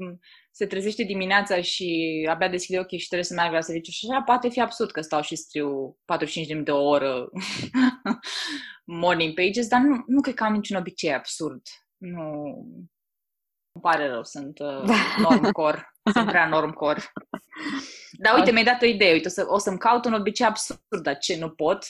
[0.51, 4.23] se trezește dimineața și abia deschide ochii și trebuie să meargă la serviciu și așa,
[4.23, 7.31] poate fi absurd că stau și scriu 45 de minute o oră
[9.03, 11.63] morning pages, dar nu, nu cred că am niciun obicei absurd.
[12.03, 12.45] Nu,
[13.73, 14.83] îmi pare rău, sunt uh,
[15.29, 17.03] normcore, sunt prea normcore.
[18.13, 19.13] Dar uite, mi-ai dat o idee.
[19.13, 21.87] Uite, o, să, o să-mi caut un obicei absurd, dar ce nu pot?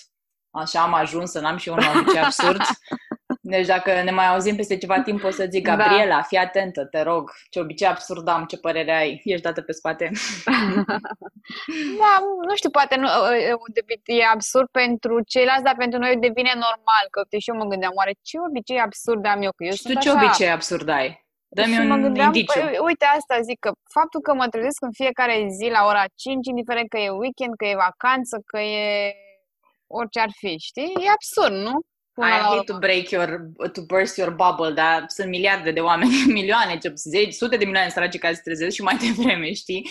[0.50, 2.60] Așa am ajuns să n-am și eu un obicei absurd.
[3.56, 5.76] Deci dacă ne mai auzim peste ceva timp, o să zic, da.
[5.76, 6.22] Gabriela, da.
[6.22, 10.10] fii atentă, te rog, ce obicei absurd am, ce părere ai, ești dată pe spate.
[12.02, 12.12] da,
[12.48, 13.08] nu știu, poate nu,
[14.04, 18.14] e absurd pentru ceilalți, dar pentru noi devine normal, că și eu mă gândeam, oare
[18.22, 19.52] ce obicei absurd am eu?
[19.56, 20.12] Că eu și tu ce așa...
[20.12, 21.08] obicei absurd ai?
[21.48, 22.60] Dă-mi un mă gândeam, indiciu.
[22.60, 26.46] Păi, uite asta zic, că faptul că mă trezesc în fiecare zi la ora 5,
[26.46, 29.14] indiferent că e weekend, că e vacanță, că e
[29.86, 30.92] orice ar fi, știi?
[31.06, 31.74] E absurd, nu?
[32.12, 36.24] Până I hate to break your, to burst your bubble, dar sunt miliarde de oameni,
[36.38, 39.90] milioane, zeci, sute de milioane săraci care se trezesc și mai devreme, știi?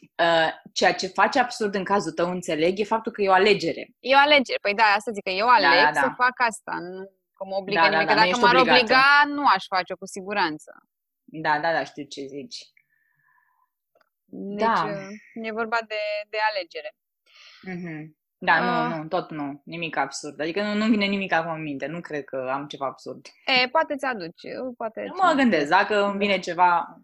[0.00, 3.88] Uh, ceea ce face absurd în cazul tău, înțeleg, e faptul că e o alegere.
[3.98, 4.58] E o alegere.
[4.62, 6.00] Păi da, asta zic că eu aleg da, da, da.
[6.00, 6.78] să fac asta.
[6.80, 8.08] Nu că mă obligă da, da nimic.
[8.08, 8.80] Da, da, dacă m-ar obligată.
[8.80, 10.70] obliga, nu aș face-o cu siguranță.
[11.24, 12.58] Da, da, da, știu ce zici.
[14.24, 14.84] Deci, da.
[14.84, 16.02] Uh, e vorba de,
[16.32, 16.90] de alegere.
[17.70, 18.19] Mm-hmm.
[18.42, 19.62] Da, uh, nu, nu, tot nu.
[19.64, 20.40] Nimic absurd.
[20.40, 21.86] Adică nu, nu vine nimic acum în minte.
[21.86, 23.26] Nu cred că am ceva absurd.
[23.46, 24.48] E, poate ți-aduce.
[24.76, 25.68] Poate mă gândesc.
[25.68, 27.00] Dacă îmi vine ceva...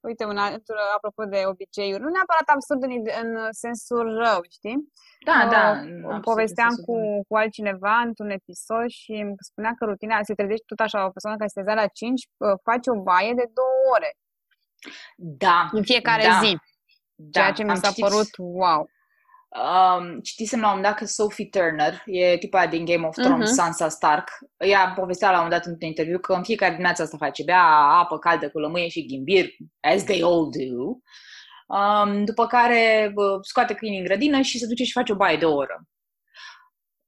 [0.00, 2.90] Uite, un altul, apropo de obiceiuri, nu neapărat absurd în,
[3.22, 4.78] în sensul rău, știi?
[5.24, 5.68] Da, uh, da.
[5.68, 6.96] Absurd, povesteam cu,
[7.28, 11.36] cu altcineva într-un episod și îmi spunea că rutina, se trezește tot așa, o persoană
[11.36, 14.10] care se trezea la 5, uh, face o baie de două ore.
[15.16, 15.68] Da.
[15.72, 16.38] În fiecare da.
[16.42, 16.56] zi.
[17.14, 18.04] Da, Ceea ce mi s-a citit...
[18.04, 18.88] părut wow.
[19.56, 23.50] Um, citisem la un moment dat că Sophie Turner, e tipa din Game of Thrones,
[23.50, 23.54] uh-huh.
[23.54, 27.16] Sansa Stark, ea povestea la un moment dat într-un interviu că în fiecare dimineață asta
[27.16, 27.62] face, bea
[28.00, 29.46] apă caldă cu lămâie și ghimbir,
[29.80, 30.98] as they all do,
[31.76, 35.36] um, după care uh, scoate câinii în grădină și se duce și face o baie
[35.36, 35.86] de o oră.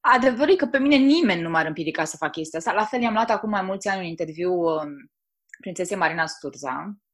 [0.00, 2.72] Adevărul că pe mine nimeni nu m-ar împiedica să fac chestia asta.
[2.72, 5.10] La fel i-am luat acum mai mulți ani un interviu um,
[5.60, 7.07] prințesei Marina Sturza, Uh,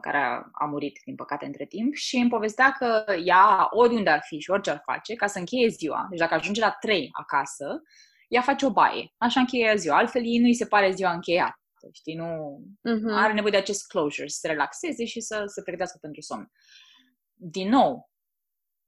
[0.00, 4.22] care a, a murit, din păcate, între timp, și îmi povestea că ea, oriunde ar
[4.26, 7.82] fi și orice ar face, ca să încheie ziua, deci dacă ajunge la 3 acasă,
[8.28, 9.14] ea face o baie.
[9.16, 9.96] Așa încheie ziua.
[9.96, 11.54] Altfel, ei nu îi se pare ziua încheiată.
[11.92, 13.14] Știi, nu uh-huh.
[13.14, 16.50] are nevoie de acest closure, să se relaxeze și să se pregătească pentru somn.
[17.34, 18.10] Din nou,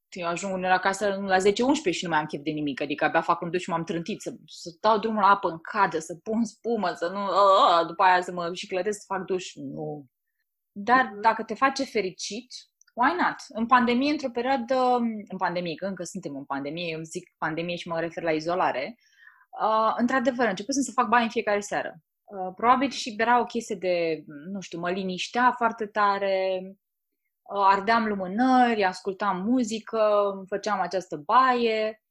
[0.09, 1.43] eu ajung la acasă la 10-11
[1.91, 4.21] și nu mai am chef de nimic, adică abia fac un duș și m-am trântit,
[4.21, 7.87] să, să dau drumul la apă în cadă, să pun spumă, să nu, uh, uh,
[7.87, 9.55] după aia să mă și clădesc să fac duș.
[9.55, 10.07] Nu,
[10.73, 11.21] dar mhm.
[11.21, 12.53] dacă te face fericit,
[12.95, 13.37] why not?
[13.49, 14.97] În pandemie, într-o perioadă,
[15.29, 18.97] în pandemie, că încă suntem în pandemie, eu zic pandemie și mă refer la izolare,
[19.63, 21.95] uh, într-adevăr, început să fac bani în fiecare seară.
[22.25, 28.07] Uh, probabil și era o chestie de, nu știu, mă liniștea foarte tare, uh, ardeam
[28.07, 32.03] lumânări, ascultam muzică, făceam această baie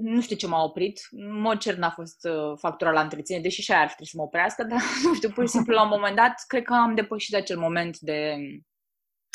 [0.00, 1.00] nu știu ce m-a oprit.
[1.10, 4.16] În mod cer n-a fost uh, factura la întreținere, deși și aia ar trebui să
[4.16, 6.94] mă oprească, dar nu știu, pur și simplu la un moment dat, cred că am
[6.94, 8.36] depășit acel moment de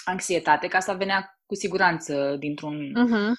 [0.05, 3.31] anxietate, că asta venea cu siguranță dintr-un, uh-huh.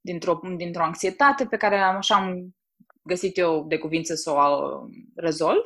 [0.00, 2.56] dintr-o, dintr-o anxietate pe care am, așa am
[3.02, 5.62] găsit eu de cuvință să o uh, rezolv.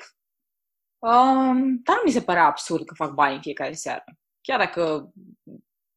[0.98, 4.04] Um, dar nu mi se părea absurd că fac bani în fiecare seară.
[4.40, 5.12] Chiar dacă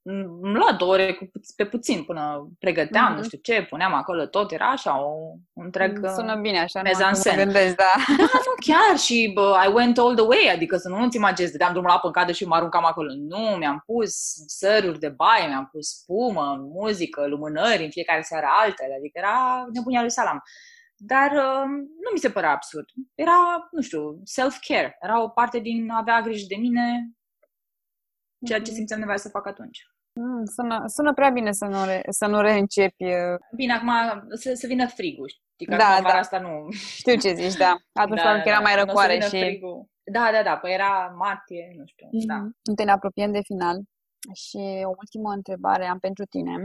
[0.07, 3.17] îmi lua două ore cu, pe puțin până pregăteam, mm-hmm.
[3.17, 5.09] nu știu ce, puneam acolo tot, era așa o,
[5.53, 6.89] un întreg mm, Sună bine așa, nu
[7.25, 7.93] mă gândesc, da.
[8.17, 11.51] Da, nu, chiar și bă, I went all the way, adică să nu nu-ți imaginezi,
[11.51, 13.09] dădeam drumul la apă în cadă și mă aruncam acolo.
[13.13, 14.11] Nu, mi-am pus
[14.47, 20.01] săruri de baie, mi-am pus spumă, muzică, lumânări în fiecare seară altele, adică era nebunia
[20.01, 20.43] lui Salam.
[20.95, 21.65] Dar uh,
[22.03, 22.85] nu mi se părea absurd.
[23.15, 24.97] Era, nu știu, self-care.
[25.01, 27.09] Era o parte din a avea grijă de mine,
[28.45, 28.75] ceea ce mm-hmm.
[28.75, 29.94] simțeam nevoie să fac atunci.
[30.19, 33.03] Mm, sună, sună prea bine să nu, re, să nu reîncepi.
[33.03, 33.91] Uh, bine, acum
[34.29, 35.29] să, să vină frigul.
[35.53, 36.09] Știi că da, da.
[36.09, 36.71] asta nu...
[36.71, 37.75] Știu ce zici, da.
[37.93, 39.39] Atunci da, da, era mai răcoare și...
[39.39, 39.89] Frigul.
[40.11, 42.25] Da, da, da, păi era martie, nu știu, mm-hmm.
[42.25, 42.73] da.
[42.75, 43.81] Te ne apropiem de final
[44.33, 46.55] și o ultimă întrebare am pentru tine.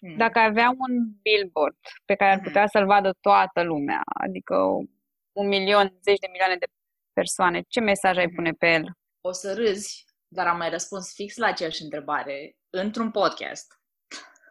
[0.00, 0.16] Mm.
[0.16, 2.66] Dacă avea un billboard pe care ar putea mm.
[2.66, 4.56] să-l vadă toată lumea, adică
[5.32, 6.66] un milion, zeci de milioane de
[7.12, 8.34] persoane, ce mesaj ai mm.
[8.34, 8.84] pune pe el?
[9.20, 13.78] O să râzi, dar am mai răspuns fix la aceeași întrebare într-un podcast.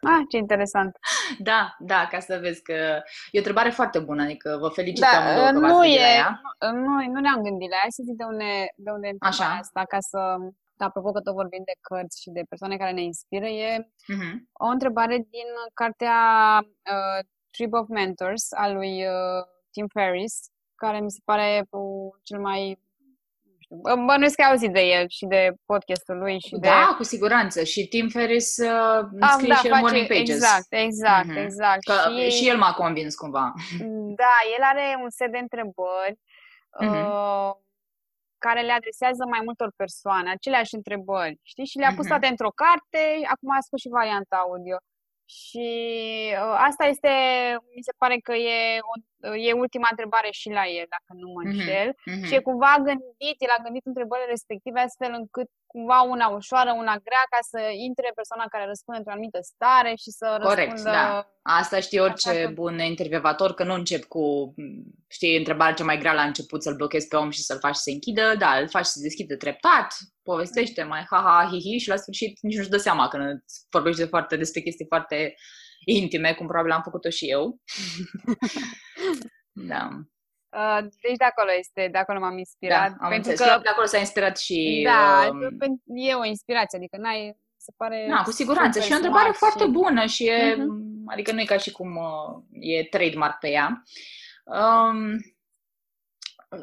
[0.01, 0.97] Ah, ce interesant.
[1.39, 2.73] Da, da, ca să vezi că
[3.31, 6.41] e o întrebare foarte bună, adică vă felicit da, amândouă că nu e, la ea.
[6.71, 9.45] Nu, nu ne-am gândit la ea, să zic de unde, de unde Așa.
[9.45, 10.19] asta, ca să,
[10.77, 14.35] da, apropo că tot vorbim de cărți și de persoane care ne inspiră, e uh-huh.
[14.53, 16.19] o întrebare din cartea
[16.63, 17.19] uh,
[17.51, 19.41] Trip of Mentors a lui uh,
[19.71, 20.35] Tim Ferriss,
[20.75, 22.86] care mi se pare uh, cel mai
[24.05, 26.67] Bănuiesc că ai auzit de el și de podcastul lui și de...
[26.67, 27.63] Da, cu siguranță.
[27.63, 29.81] Și Tim Ferris uh, ah, scrie da, și face...
[29.81, 30.35] Morning Pages.
[30.35, 31.43] Exact, exact, mm-hmm.
[31.43, 31.83] exact.
[31.83, 32.29] Că și...
[32.29, 33.53] și el m-a convins cumva.
[34.21, 36.15] Da, el are un set de întrebări
[36.81, 37.05] mm-hmm.
[37.05, 37.51] uh,
[38.37, 41.65] care le adresează mai multor persoane, aceleași întrebări, știi?
[41.65, 42.07] Și le-a pus mhm.
[42.07, 43.01] toate într-o carte,
[43.33, 44.77] acum a scos și varianta audio.
[45.25, 45.69] Și
[46.41, 47.11] uh, asta este,
[47.75, 48.93] mi se pare că e, o,
[49.47, 51.89] e ultima întrebare și la el, dacă nu mă mhm, înșel.
[51.93, 52.25] Mm-hmm.
[52.27, 56.95] Și e cumva gândit, el a gândit întrebările respective astfel încât cumva una ușoară, una
[57.07, 60.97] grea, ca să intre persoana care răspunde într-o anumită stare și să Corect, răspundă...
[60.97, 61.31] da.
[61.41, 62.49] Asta știe orice că...
[62.49, 64.53] bun intervievator, că nu încep cu,
[65.07, 67.81] știi, întrebarea cea mai grea la început, să-l blochezi pe om și să-l faci să
[67.81, 69.87] se închidă, da, îl faci să se deschidă treptat,
[70.23, 74.35] povestește mai ha-ha, hi-hi și la sfârșit nici nu-și dă seama când vorbești de foarte,
[74.35, 75.35] despre chestii foarte
[75.85, 77.59] intime, cum probabil am făcut-o și eu.
[79.71, 79.89] da.
[80.49, 82.89] Uh, deci de acolo este, de acolo m-am inspirat.
[82.89, 83.53] Da, am pentru înțeles.
[83.53, 84.81] că de acolo s-a inspirat și...
[84.85, 85.81] Da, um...
[85.85, 88.07] e o inspirație, adică n-ai, se pare...
[88.09, 88.79] Da, cu siguranță.
[88.79, 89.37] Și e o întrebare și...
[89.37, 91.05] foarte bună și e, uh-huh.
[91.05, 93.83] adică nu e ca și cum uh, e trademark pe ea.
[94.43, 95.17] Um,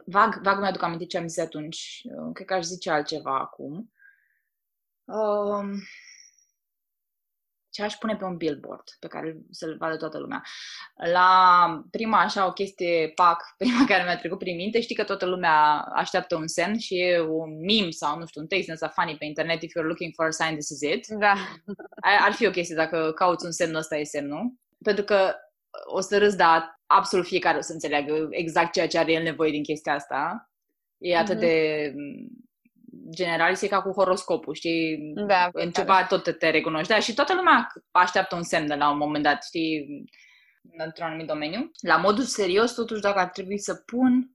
[0.05, 2.01] vag, vag mi-aduc aminte ce am zis atunci.
[2.05, 3.93] Uh, cred că aș zice altceva acum.
[5.05, 5.73] Um,
[7.75, 10.43] ce aș pune pe un billboard pe care să-l vadă toată lumea.
[11.13, 15.27] La prima așa o chestie, pac, prima care mi-a trecut prin minte, știi că toată
[15.27, 19.17] lumea așteaptă un semn și e un meme sau, nu știu, un text ăsta funny
[19.17, 21.07] pe internet, if you're looking for a sign, this is it.
[21.07, 21.35] Da.
[22.25, 24.53] Ar fi o chestie dacă cauți un semn, ăsta e semnul.
[24.83, 25.35] Pentru că
[25.85, 29.51] o să râs, dar absolut fiecare o să înțeleagă exact ceea ce are el nevoie
[29.51, 30.51] din chestia asta.
[30.99, 31.41] E atât mm-hmm.
[31.41, 31.95] de
[33.11, 35.13] general e ca cu horoscopul, știi?
[35.27, 36.89] Da, în ceva tot te recunoști.
[36.89, 39.87] Da, și toată lumea așteaptă un semn de la un moment dat, știi?
[40.77, 41.71] Într-un anumit domeniu.
[41.81, 44.31] La modul serios, totuși, dacă ar trebui să pun,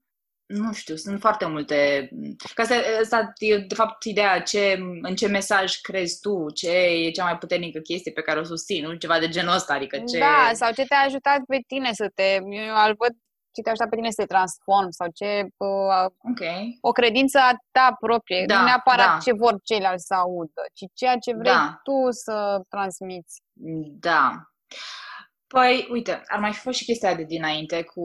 [0.46, 2.10] nu știu, sunt foarte multe.
[2.54, 7.12] Că asta, asta e, de fapt, ideea ce, în ce mesaj crezi tu, ce e
[7.12, 8.94] cea mai puternică chestie pe care o susții, nu?
[8.94, 10.20] Ceva de genul ăsta, adică ce...
[10.20, 12.34] Da, sau ce te-a ajutat pe tine să te...
[12.34, 13.14] Eu îl văd
[13.60, 16.78] ce te ajută pe tine să te transformi sau ce uh, okay.
[16.82, 19.18] o credință a ta proprie, da, nu neapărat da.
[19.26, 21.80] ce vor ceilalți să audă, ci ceea ce vrei da.
[21.84, 22.36] tu să
[22.70, 23.36] transmiți.
[24.08, 24.24] Da.
[25.48, 28.04] Păi, uite, ar mai fi fost și chestia de dinainte cu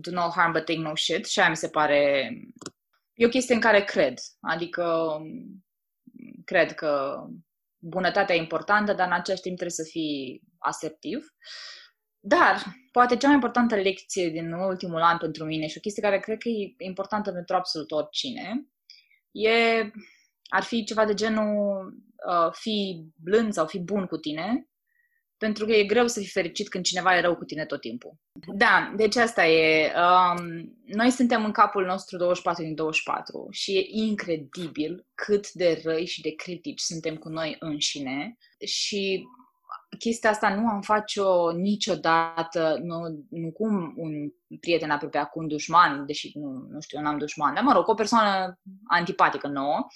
[0.00, 2.30] do no harm but take no shit și aia mi se pare...
[3.14, 4.14] E o chestie în care cred.
[4.40, 5.16] Adică
[6.44, 7.22] cred că
[7.78, 11.26] bunătatea e importantă, dar în același timp trebuie să fii asertiv.
[12.28, 12.62] Dar,
[12.92, 16.38] poate cea mai importantă lecție din ultimul an pentru mine și o chestie care cred
[16.38, 18.66] că e importantă pentru absolut oricine,
[19.30, 19.50] e,
[20.48, 21.94] ar fi ceva de genul
[22.28, 24.68] uh, fi blând sau fi bun cu tine,
[25.38, 28.12] pentru că e greu să fii fericit când cineva e rău cu tine tot timpul.
[28.54, 29.92] Da, deci asta e.
[29.94, 36.06] Um, noi suntem în capul nostru 24 din 24 și e incredibil cât de răi
[36.06, 39.24] și de critici suntem cu noi înșine și
[39.98, 44.12] chestia asta nu am face-o niciodată, nu, nu cum un
[44.60, 47.88] prieten apropiat, cu un dușman, deși nu, nu știu, eu n-am dușman, dar mă rog,
[47.88, 49.86] o persoană antipatică nouă.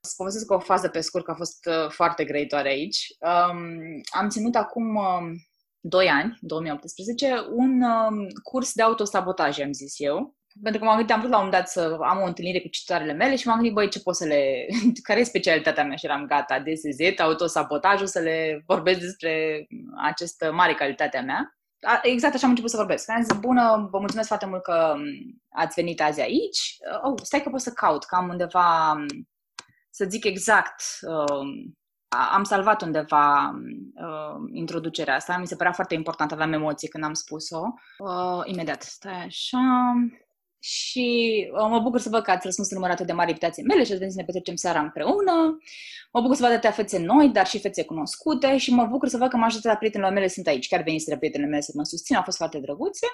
[0.00, 3.06] Să povestesc o fază pe scurt, că a fost uh, foarte grăitoare aici.
[3.18, 5.36] Um, am ținut acum um,
[5.80, 11.14] 2 ani, 2018, un um, curs de autosabotaj, am zis eu, pentru că m-am gândit,
[11.14, 13.56] am vrut la un moment dat să am o întâlnire cu cititoarele mele și m-am
[13.56, 14.66] gândit, băi, ce pot să le...
[15.08, 15.96] care e specialitatea mea?
[15.96, 19.66] Și eram gata, DSZ, autosabotajul, să le vorbesc despre
[20.02, 21.50] această mare calitate a mea.
[22.02, 23.10] Exact așa am început să vorbesc.
[23.10, 24.94] Am zis, bună, vă mulțumesc foarte mult că
[25.48, 26.76] ați venit azi aici.
[27.02, 28.96] Oh, stai că pot să caut, că am undeva,
[29.90, 31.46] să zic exact, uh,
[32.08, 33.50] am salvat undeva
[33.94, 35.36] uh, introducerea asta.
[35.36, 37.62] Mi se părea foarte important, aveam emoție când am spus-o.
[37.98, 39.58] Uh, imediat, stai așa
[40.66, 41.06] și
[41.52, 44.00] uh, mă bucur să văd că ați răspuns numărate de mari invitații mele și ați
[44.00, 45.58] să ne petrecem seara împreună.
[46.12, 49.16] Mă bucur să văd atâtea fețe noi, dar și fețe cunoscute și mă bucur să
[49.16, 50.68] văd că majoritatea prietenilor mele sunt aici.
[50.68, 53.06] Chiar veniți de prietenele mele să mă susțin, au fost foarte drăguțe.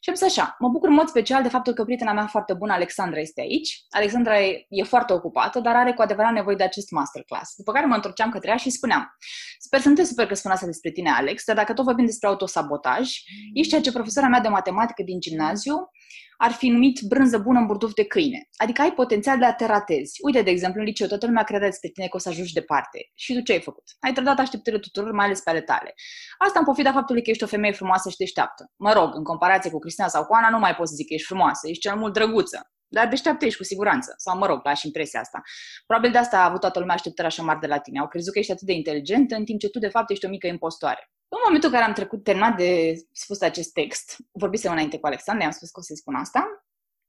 [0.00, 2.54] Și am zis așa, mă bucur în mod special de faptul că prietena mea foarte
[2.54, 3.84] bună, Alexandra, este aici.
[3.90, 7.54] Alexandra e, e foarte ocupată, dar are cu adevărat nevoie de acest masterclass.
[7.56, 9.16] După care mă întorceam către ea și spuneam,
[9.58, 12.04] sper să nu te super că spun asta despre tine, Alex, dar dacă tot vorbim
[12.04, 13.10] despre autosabotaj,
[13.54, 15.88] ești ceea ce profesora mea de matematică din gimnaziu
[16.36, 18.48] ar fi numit brânză bună în burduf de câine.
[18.56, 20.18] Adică ai potențial de a te ratezi.
[20.22, 23.10] Uite, de exemplu, în liceu toată lumea credea despre tine că o să ajungi departe.
[23.14, 23.84] Și tu ce ai făcut?
[24.00, 25.94] Ai trădat așteptările tuturor, mai ales pe ale tale.
[26.38, 28.72] Asta în pofida faptului că ești o femeie frumoasă și deșteaptă.
[28.76, 31.14] Mă rog, în comparație cu Cristina sau cu Ana, nu mai pot să zic că
[31.14, 32.68] ești frumoasă, ești cel mult drăguță.
[32.88, 34.14] Dar deșteaptă ești cu siguranță.
[34.16, 35.42] Sau mă rog, lași impresia asta.
[35.86, 37.98] Probabil de asta a avut toată lumea așteptări așa mari de la tine.
[37.98, 40.28] Au crezut că ești atât de inteligentă, în timp ce tu, de fapt, ești o
[40.28, 41.10] mică impostoare.
[41.28, 45.44] În momentul în care am trecut, terminat de spus acest text, vorbisem înainte cu Alexandru,
[45.44, 46.64] am spus că o să-i spun asta,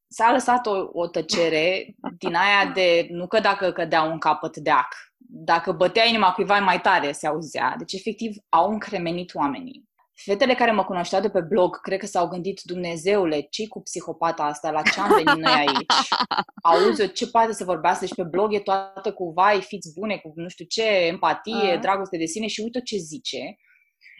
[0.07, 4.69] s-a lăsat o, o tăcere din aia de, nu că dacă cădea un capăt de
[4.69, 7.75] ac, dacă bătea inima cuiva mai tare se auzea.
[7.77, 9.84] Deci, efectiv, au încremenit oamenii.
[10.23, 14.43] Fetele care mă cunoșteau de pe blog, cred că s-au gândit, Dumnezeule, ce cu psihopata
[14.43, 16.07] asta, la ce am venit noi aici?
[16.69, 20.31] Auzi, ce poate să vorbească și pe blog e toată cu vai, fiți bune, cu
[20.35, 21.81] nu știu ce, empatie, uh-huh.
[21.81, 23.55] dragoste de sine și uite ce zice.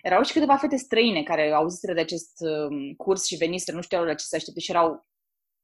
[0.02, 4.04] Erau și câteva fete străine care auziseră de acest um, curs și veniseră, nu știau
[4.04, 5.06] la ce să aștepte și erau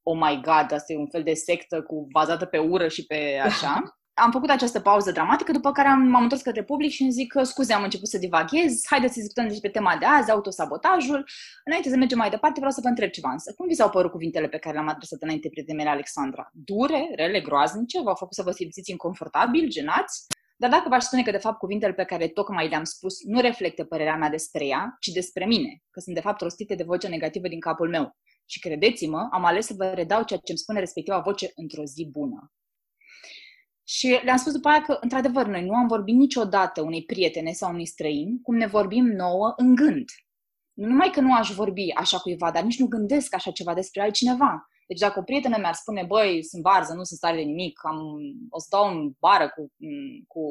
[0.02, 3.40] oh my god, asta e un fel de sectă cu bazată pe ură și pe
[3.42, 3.82] așa.
[4.14, 7.32] am făcut această pauză dramatică, după care am, m-am întors către public și îmi zic
[7.32, 11.28] că scuze, am început să divaghez, haideți să discutăm despre tema de azi, autosabotajul.
[11.64, 13.52] Înainte să mergem mai departe, vreau să vă întreb ceva însă.
[13.56, 16.50] Cum vi s-au părut cuvintele pe care le-am adresat înainte prietenii mele Alexandra?
[16.52, 18.00] Dure, rele, groaznice?
[18.02, 20.26] V-au făcut să vă simțiți inconfortabil, genați?
[20.56, 23.84] Dar dacă v-aș spune că, de fapt, cuvintele pe care tocmai le-am spus nu reflectă
[23.84, 27.48] părerea mea despre ea, ci despre mine, că sunt, de fapt, rostite de voce negativă
[27.48, 28.16] din capul meu.
[28.46, 32.08] Și credeți-mă, am ales să vă redau ceea ce îmi spune respectiva voce într-o zi
[32.10, 32.52] bună.
[33.84, 37.70] Și le-am spus după aia că, într-adevăr, noi nu am vorbit niciodată unei prietene sau
[37.70, 40.04] unui străin cum ne vorbim nouă în gând.
[40.72, 44.02] Nu numai că nu aș vorbi așa cuiva, dar nici nu gândesc așa ceva despre
[44.02, 44.66] altcineva.
[44.86, 47.98] Deci dacă o prietenă mi-ar spune, băi, sunt varză, nu sunt stare de nimic, am,
[48.48, 49.72] o să dau în bară cu,
[50.26, 50.42] cu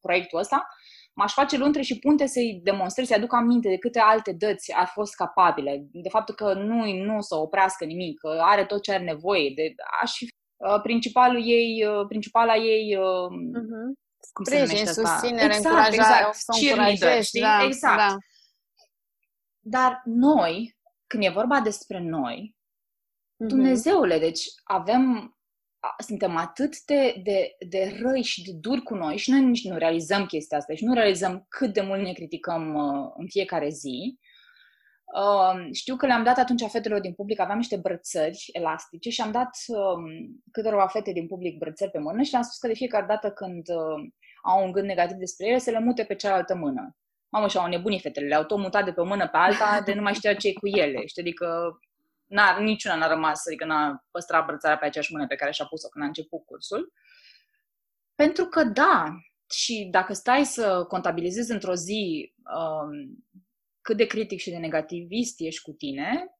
[0.00, 0.66] proiectul ăsta,
[1.14, 4.86] m-aș face luntre și punte să-i demonstrez, să-i aduc aminte de câte alte dăți ar
[4.86, 9.04] fost capabile, de faptul că nu, nu să oprească nimic, că are tot ce are
[9.04, 10.39] nevoie, de, aș fi Uh,
[10.82, 13.92] principalul ei, uh, principala ei uh-huh.
[14.32, 16.34] cum Sprijin, se numește susținere, exact, încurajare, exact.
[16.34, 17.96] să încurajești, da, exact.
[17.96, 18.16] Da.
[19.60, 23.46] Dar noi, când e vorba despre noi, uh-huh.
[23.48, 25.34] Dumnezeule, deci avem,
[25.98, 29.76] suntem atât de, de, de răi și de duri cu noi și noi nici nu
[29.76, 34.18] realizăm chestia asta și nu realizăm cât de mult ne criticăm uh, în fiecare zi
[35.14, 39.30] Uh, știu că le-am dat atunci fetelor din public, aveam niște brățări elastice și am
[39.30, 43.06] dat uh, câteva fete din public brățări pe mână și le-am spus că de fiecare
[43.06, 44.10] dată când uh,
[44.42, 46.96] au un gând negativ despre ele, să le mute pe cealaltă mână.
[47.28, 49.94] Mamă, și au nebunit fetele, le-au tot mutat de pe o mână pe alta, de
[49.94, 51.06] nu mai știa ce e cu ele.
[51.06, 51.78] Știi, adică
[52.26, 55.88] n-a, niciuna n-a rămas, adică n-a păstrat brățarea pe aceeași mână pe care și-a pus-o
[55.88, 56.92] când a început cursul.
[58.14, 59.04] Pentru că da,
[59.50, 63.24] și dacă stai să contabilizezi într-o zi um,
[63.90, 66.34] cât de critic și de negativist ești cu tine,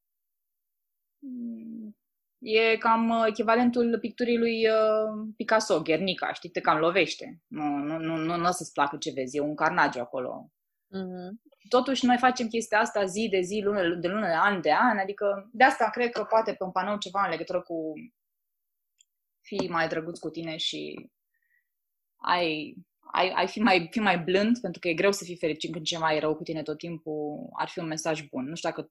[2.39, 7.43] e cam echivalentul picturii lui uh, Picasso, Guernica, știi, te cam lovește.
[7.47, 10.51] Nu, nu, nu, nu, nu o să-ți placă ce vezi, e un carnagiu acolo.
[10.87, 11.31] Mm-hmm.
[11.69, 14.99] Totuși, noi facem chestia asta zi de zi, lună de lună, de an de an,
[14.99, 17.93] adică de asta cred că poate pe un panou ceva în legătură cu
[19.41, 21.11] fi mai drăguț cu tine și
[22.17, 22.77] ai
[23.13, 25.85] ai, ai fi, mai, fi mai blând, pentru că e greu să fii fericit când
[25.85, 28.45] ceva e rău cu tine tot timpul, ar fi un mesaj bun.
[28.45, 28.91] Nu știu dacă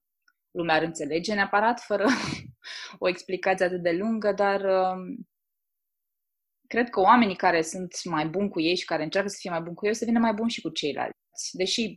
[0.52, 2.06] lumea ar înțelege neapărat, fără
[2.98, 5.28] o explicație atât de lungă, dar um,
[6.68, 9.62] cred că oamenii care sunt mai buni cu ei și care încearcă să fie mai
[9.62, 11.18] buni cu ei, o să vină mai buni și cu ceilalți.
[11.52, 11.96] Deși,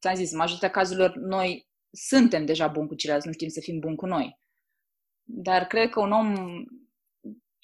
[0.00, 3.78] ți-am zis, în majoritatea cazurilor, noi suntem deja buni cu ceilalți, nu știm să fim
[3.78, 4.38] buni cu noi.
[5.22, 6.34] Dar cred că un om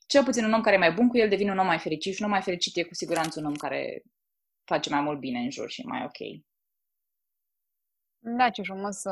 [0.06, 2.14] cel puțin un om care e mai bun cu el devine un om mai fericit
[2.14, 4.02] și un om mai fericit e cu siguranță un om care
[4.64, 6.44] face mai mult bine în jur și mai ok.
[8.18, 9.02] Da, ce frumos.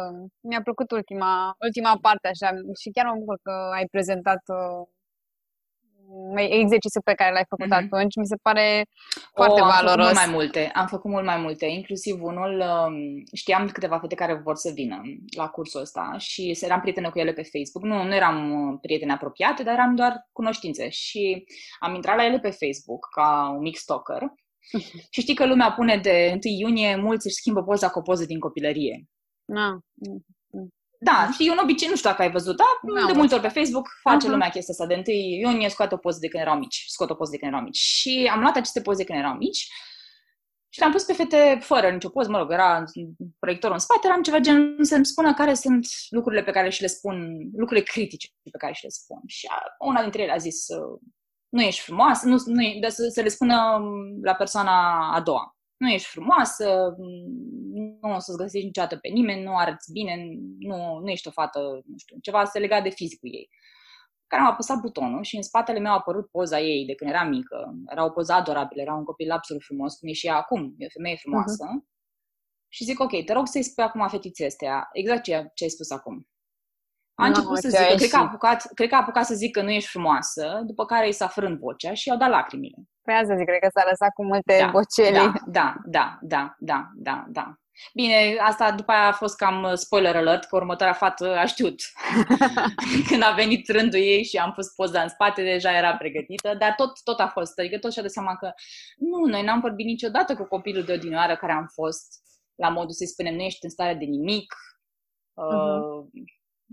[0.41, 4.89] Mi-a plăcut ultima, ultima parte așa și chiar mă bucur că ai prezentat uh,
[6.37, 7.91] exercițiul pe care l-ai făcut mm-hmm.
[7.93, 8.87] atunci, mi se pare
[9.35, 10.07] foarte o, am valoros.
[10.07, 12.95] Făcut mult mai multe, am făcut mult mai multe, inclusiv unul, um,
[13.33, 15.01] știam câteva fete care vor să vină
[15.37, 17.85] la cursul ăsta și eram prietene cu ele pe Facebook.
[17.93, 21.45] Nu, nu eram uh, prietene apropiate, dar eram doar cunoștințe și
[21.79, 24.23] am intrat la ele pe Facebook ca un mic stalker
[25.13, 28.25] și știi că lumea pune de 1 iunie, mulți își schimbă poza cu o poză
[28.25, 29.05] din copilărie.
[29.55, 29.77] Ah.
[31.05, 32.71] Da, și un obicei, nu știu dacă ai văzut, da?
[33.07, 34.31] de multe ori pe Facebook face uh-huh.
[34.31, 34.87] lumea chestia asta.
[34.87, 37.53] De întâi iunie scoate o poză de când erau mici, scot o poză de când
[37.53, 37.79] erau mici.
[37.79, 39.67] Și am luat aceste poze când erau mici
[40.69, 42.85] și le-am pus pe fete fără nicio poză, mă rog, era
[43.39, 46.87] proiectorul în spate, eram ceva gen să-mi spună care sunt lucrurile pe care și le
[46.87, 47.17] spun,
[47.57, 49.21] lucrurile critice pe care și le spun.
[49.27, 49.49] Și
[49.79, 50.67] una dintre ele a zis,
[51.49, 53.81] nu ești frumoasă, nu, nu e, să, să le spună
[54.23, 56.95] la persoana a doua nu ești frumoasă,
[58.01, 60.15] nu o să-ți găsești niciodată pe nimeni, nu arăți bine,
[60.59, 63.49] nu, nu ești o fată, nu știu, ceva se lega de fizicul ei.
[64.27, 67.25] Care am apăsat butonul și în spatele meu a apărut poza ei de când era
[67.25, 67.75] mică.
[67.87, 70.85] Era o poză adorabilă, era un copil absolut frumos, cum e și ea acum, e
[70.85, 71.65] o femeie frumoasă.
[71.67, 71.93] Uh-huh.
[72.69, 75.91] Și zic, ok, te rog să-i spui acum fetiței astea, exact ce, ce ai spus
[75.91, 76.29] acum.
[77.15, 79.59] A început no, să zică, cred că, a apucat, cred că a apucat să zică
[79.59, 82.77] că nu ești frumoasă, după care i s-a frânt vocea și i-au dat lacrimile.
[83.03, 85.11] Păi asta zic, cred că s-a lăsat cu multe da, bocele.
[85.11, 87.55] Da, da, da, da, da, da, da.
[87.95, 91.81] Bine, asta după aia a fost cam spoiler alert, că următoarea fată a știut.
[93.09, 96.75] Când a venit rândul ei și am pus poza în spate, deja era pregătită, dar
[96.77, 97.59] tot, tot a fost.
[97.59, 98.53] Adică tot și-a dat seama că
[98.97, 102.07] nu, noi n-am vorbit niciodată cu copilul de odinioară care am fost
[102.55, 104.55] la modul să-i spunem, nu ești în stare de nimic,
[105.41, 106.25] uh-huh.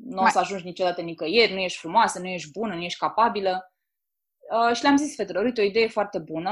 [0.05, 2.99] Uh, nu o să ajungi niciodată nicăieri, nu ești frumoasă, nu ești bună, nu ești
[2.99, 3.73] capabilă.
[4.51, 6.51] Uh, și le-am zis fetelor, uite, o idee foarte bună,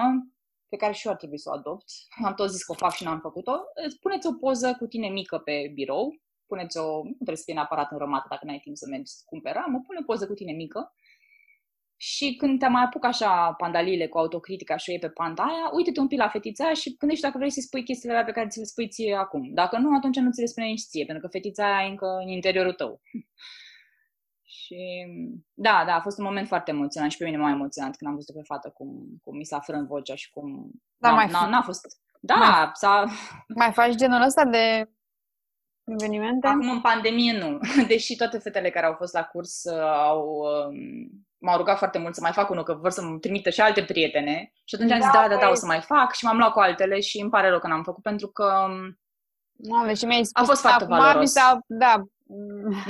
[0.67, 1.85] pe care și eu ar trebui să o adopt.
[2.25, 3.55] Am tot zis că o fac și n-am făcut-o.
[4.01, 7.91] Puneți o poză cu tine mică pe birou, puneți o, nu trebuie să fie neapărat
[7.91, 10.93] înrămată dacă n-ai timp să mergi să cumpera, mă pune o poză cu tine mică
[12.01, 15.69] și când te mai apuc așa pandalile cu autocritica și o iei pe panta aia,
[15.73, 18.31] uite-te un pic la fetița aia și gândește dacă vrei să-i spui chestiile alea pe
[18.31, 19.53] care ți le spui ție acum.
[19.53, 22.05] Dacă nu, atunci nu ți le spune nici ție, pentru că fetița aia e încă
[22.05, 23.01] în interiorul tău.
[24.61, 25.05] Și
[25.53, 28.15] da, da, a fost un moment foarte emoționant și pe mine m-a emoționat când am
[28.15, 30.71] văzut pe fată cum, cum mi s-a frânt vocea și cum...
[30.97, 31.85] Da, mai n-a, n-a fost...
[32.21, 33.05] Da, mai, s-a...
[33.61, 34.89] Mai faci genul ăsta de
[35.83, 36.47] evenimente?
[36.47, 40.77] Acum în pandemie nu, deși toate fetele care au fost la curs uh, au, uh,
[41.39, 44.51] m-au rugat foarte mult să mai fac unul, că vor să-mi trimită și alte prietene
[44.63, 46.59] și atunci am zis da, da, da, o să mai fac și m-am luat cu
[46.59, 48.67] altele și îmi pare rău că n-am făcut pentru că
[49.61, 51.33] Doamne, și mi-ai spus a fost foarte valoros.
[51.67, 52.03] Da.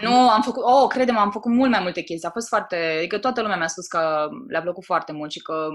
[0.01, 2.27] Nu, am făcut, oh, crede am făcut mult mai multe chestii.
[2.27, 5.67] A fost foarte, adică toată lumea mi-a spus că le-a plăcut foarte mult și că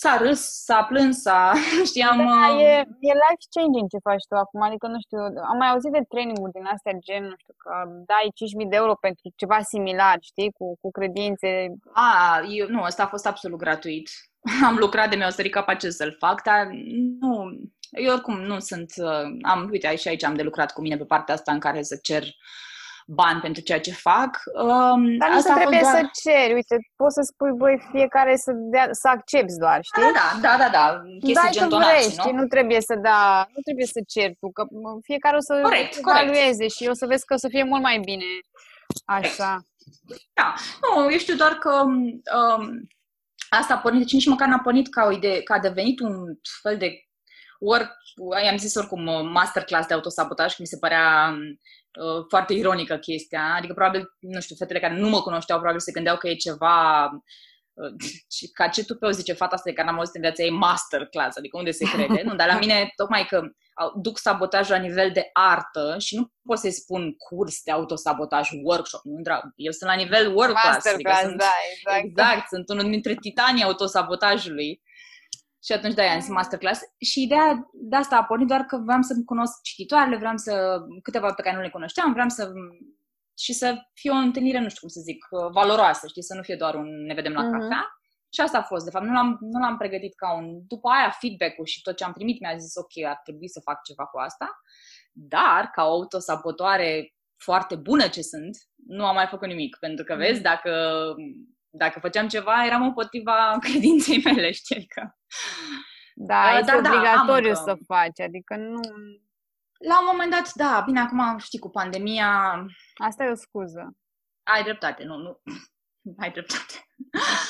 [0.00, 1.52] s-a râs, s-a plâns, s-a,
[1.90, 2.16] știam...
[2.16, 2.72] Da, e,
[3.10, 5.18] e life-changing ce faci tu acum, adică nu știu,
[5.50, 7.72] am mai auzit de training-uri din astea gen, nu știu, că
[8.10, 8.26] dai
[8.64, 11.50] 5.000 de euro pentru ceva similar, știi, cu, cu credințe.
[11.92, 12.10] A,
[12.58, 14.08] eu, nu, ăsta a fost absolut gratuit.
[14.68, 16.66] am lucrat de mi-au sărit capacit să-l fac, dar
[17.20, 17.32] nu,
[17.90, 21.10] eu oricum nu sunt, uh, am, uite, și aici am de lucrat cu mine pe
[21.12, 22.24] partea asta în care să cer
[23.10, 24.30] bani pentru ceea ce fac.
[24.54, 25.94] Um, Dar nu asta trebuie doar...
[25.94, 30.02] să ceri, uite, poți să spui, băi, fiecare să, dea, să accepti doar, știi?
[30.02, 31.02] Da, da, da, da, da.
[31.20, 32.22] Chestii gen donații, vrei, nu?
[32.22, 32.32] Știi?
[32.32, 34.62] nu trebuie să da, nu trebuie să ceri tu, că
[35.02, 36.74] fiecare o să corect, evalueze corect.
[36.76, 38.24] și o să vezi că o să fie mult mai bine
[39.04, 39.52] așa.
[40.06, 40.24] Corect.
[40.32, 42.86] Da, nu, eu știu doar că um,
[43.48, 46.14] asta a pornit, deci nici măcar n-a pornit ca o idee, că a devenit un
[46.62, 47.07] fel de
[47.58, 47.96] work,
[48.44, 51.34] i-am zis oricum masterclass de autosabotaj, că mi se părea
[51.98, 55.92] Uh, foarte ironică chestia, adică probabil, nu știu, fetele care nu mă cunoșteau probabil se
[55.92, 57.04] gândeau că e ceva
[57.72, 57.92] uh,
[58.58, 60.50] ca ce tu pe o zice fata asta de care n-am auzit în viața ei
[60.50, 62.34] masterclass, adică unde se crede, nu?
[62.34, 63.42] Dar la mine, tocmai că
[63.94, 69.00] duc sabotaj la nivel de artă și nu pot să-i spun curs de autosabotaj, workshop,
[69.04, 69.42] nu drag.
[69.56, 70.66] Eu sunt la nivel work class.
[70.66, 72.04] Masterclass, adică sunt, da, exact.
[72.04, 74.82] Exact, sunt unul dintre titanii autosabotajului.
[75.68, 76.80] Și atunci da, am zis masterclass.
[77.00, 81.32] Și ideea de asta a pornit doar că vreau să cunosc cititoarele, vreau să, câteva
[81.32, 82.52] pe care nu le cunoșteam, vreau să
[83.38, 86.56] și să fie o întâlnire, nu știu cum să zic, valoroasă, știi, să nu fie
[86.56, 87.60] doar un ne vedem la uh-huh.
[87.60, 87.86] cafea.
[88.32, 90.66] Și asta a fost, de fapt, nu l-am, nu l-am pregătit ca un...
[90.66, 93.82] După aia, feedback-ul și tot ce am primit mi-a zis, ok, ar trebui să fac
[93.82, 94.60] ceva cu asta,
[95.12, 98.56] dar, ca o autosabotoare foarte bună ce sunt,
[98.86, 100.70] nu am mai făcut nimic, pentru că, vezi, dacă
[101.70, 104.76] dacă făceam ceva, eram împotriva credinței mele, știi?
[104.76, 105.18] Adică...
[106.14, 108.80] Da, uh, este da, obligatoriu da, să faci, adică nu...
[109.78, 112.64] La un moment dat, da, bine, acum, știi, cu pandemia...
[112.94, 113.96] Asta e o scuză.
[114.42, 115.40] Ai dreptate, nu, nu,
[116.22, 116.74] ai dreptate.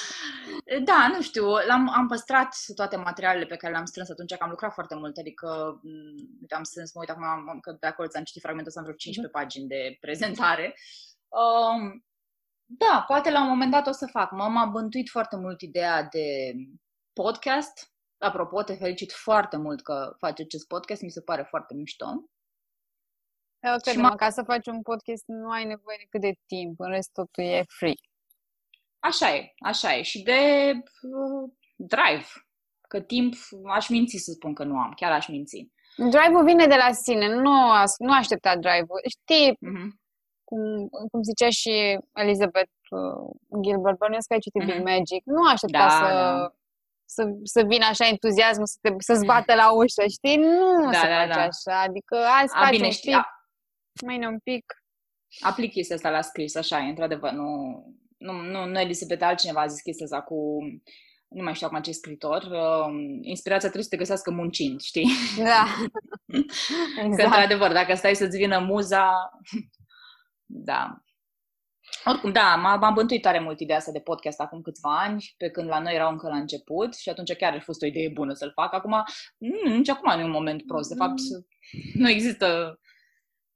[0.91, 4.51] da, nu știu, l-am, am păstrat toate materialele pe care le-am strâns atunci, că am
[4.51, 8.25] lucrat foarte mult, adică, mm, uite, am strâns, mă uit acum, că de acolo ți-am
[8.25, 9.41] citit fragmentul ăsta, vreo 15 mm-hmm.
[9.41, 10.75] pagini de prezentare.
[11.29, 12.05] Um,
[12.71, 14.31] da, poate la un moment dat o să fac.
[14.31, 16.53] M-a bântuit foarte mult ideea de
[17.13, 17.93] podcast.
[18.19, 22.07] Apropo, te felicit foarte mult că faci acest podcast, mi se pare foarte mișto.
[23.61, 27.13] Eu și ca să faci un podcast nu ai nevoie decât de timp, în rest
[27.13, 27.95] totul e free.
[28.99, 30.03] Așa e, așa e.
[30.03, 32.27] Și de uh, drive.
[32.89, 33.35] Că timp
[33.69, 35.69] aș minți să spun că nu am, chiar aș minți.
[35.97, 37.51] Drive-ul vine de la sine, nu,
[37.99, 39.01] nu aștepta drive-ul.
[39.09, 40.07] Știi, uh-huh
[40.49, 41.75] cum, cum zicea și
[42.25, 44.77] Elizabeth uh, Gilbert, bănuiesc că ai citit mm-hmm.
[44.77, 46.53] Big Magic, nu aștepta da, să, da.
[47.15, 47.23] Să,
[47.55, 50.37] să vină așa entuziasmul, să te, să-ți bată la ușă, știi?
[50.37, 51.49] Nu da, se da, face da.
[51.53, 53.27] așa, adică azi A, faci bine, un știi, pic,
[54.07, 54.65] mâine un pic.
[55.41, 57.49] Aplic chestia asta la scris, așa e, într-adevăr, nu,
[58.27, 60.37] nu, nu, nu Elizabeth, altcineva a zis chestia asta cu
[61.29, 62.93] nu mai știu acum ce scritor, uh,
[63.23, 65.11] inspirația trebuie să te găsească muncind, știi?
[65.37, 65.65] Da.
[67.05, 67.17] exact.
[67.17, 69.31] Că, într-adevăr, dacă stai să-ți vină muza,
[70.49, 71.03] da.
[72.05, 75.69] Oricum, da, m-am bântuit tare mult ideea asta de podcast acum câțiva ani, pe când
[75.69, 78.53] la noi erau încă la început și atunci chiar a fost o idee bună să-l
[78.53, 78.73] fac.
[78.75, 79.05] Acum,
[79.39, 80.89] nu, nici acum nu e un moment prost.
[80.89, 81.21] De fapt,
[81.95, 82.79] nu există,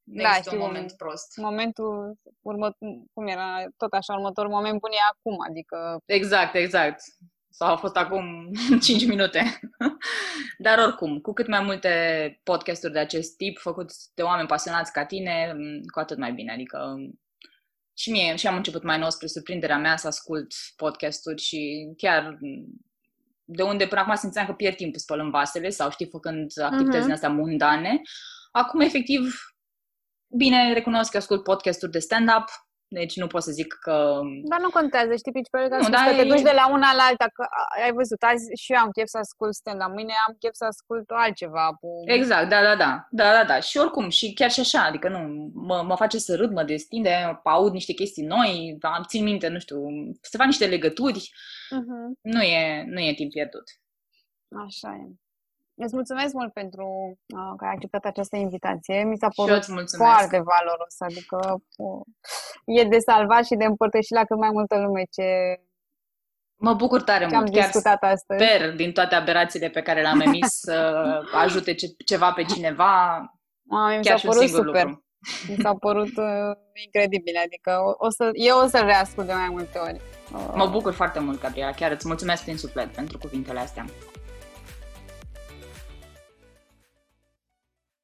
[0.02, 1.36] nu da, există un moment prost.
[1.36, 2.76] Momentul, urmă,
[3.12, 6.02] cum era, tot așa, următorul moment bun e acum, adică...
[6.04, 7.02] Exact, exact.
[7.52, 8.50] Sau a fost acum
[8.82, 9.60] 5 minute.
[10.58, 15.04] Dar oricum, cu cât mai multe podcasturi de acest tip, făcuți de oameni pasionați ca
[15.04, 15.56] tine,
[15.92, 16.52] cu atât mai bine.
[16.52, 16.96] Adică
[17.94, 22.38] și mie, și am început mai nou spre surprinderea mea să ascult podcasturi și chiar
[23.44, 27.12] de unde până acum simțeam că pierd timp spălând vasele sau, știi, făcând activități uh-huh.
[27.12, 28.00] astea mundane.
[28.52, 29.34] Acum, efectiv,
[30.36, 32.44] bine, recunosc că ascult podcasturi de stand-up,
[32.92, 34.20] deci nu pot să zic că...
[34.50, 37.26] Dar nu contează, știi, principalul că, nu, că te duci de la una la alta,
[37.36, 37.44] că
[37.82, 41.10] ai văzut, azi și eu am chef să ascult stand mâine am chef să ascult
[41.10, 41.66] altceva.
[41.80, 41.88] Cu...
[42.04, 43.60] Exact, da, da, da, da, da, da.
[43.60, 47.40] Și oricum, și chiar și așa, adică nu, mă, mă face să râd, mă destinde,
[47.44, 49.76] aud niște chestii noi, am țin minte, nu știu,
[50.20, 51.30] să fac niște legături,
[51.78, 52.06] uh-huh.
[52.20, 53.64] nu, e, nu e timp pierdut.
[54.66, 55.14] Așa e.
[55.74, 56.86] Îți mulțumesc mult pentru
[57.36, 59.04] uh, că ai acceptat această invitație.
[59.04, 59.64] Mi s-a părut
[59.96, 60.94] foarte valoros.
[60.98, 62.00] Adică uh,
[62.64, 65.26] e de salvat și de împărtășit la cât mai multă lume ce
[66.56, 67.36] Mă bucur tare mult.
[67.36, 68.44] am Chiar discutat astăzi.
[68.44, 71.02] Sper din toate aberațiile pe care le-am emis să
[71.32, 73.16] ajute ce, ceva pe cineva.
[73.68, 74.84] A, mi s-a părut super.
[74.84, 75.04] Lucru.
[75.48, 77.34] Mi s-a părut uh, incredibil.
[77.44, 80.00] Adică o, o să, eu o să-l reascult de mai multe ori.
[80.54, 81.70] Mă bucur foarte mult, Gabriela.
[81.70, 83.84] Chiar îți mulțumesc din suflet pentru cuvintele astea.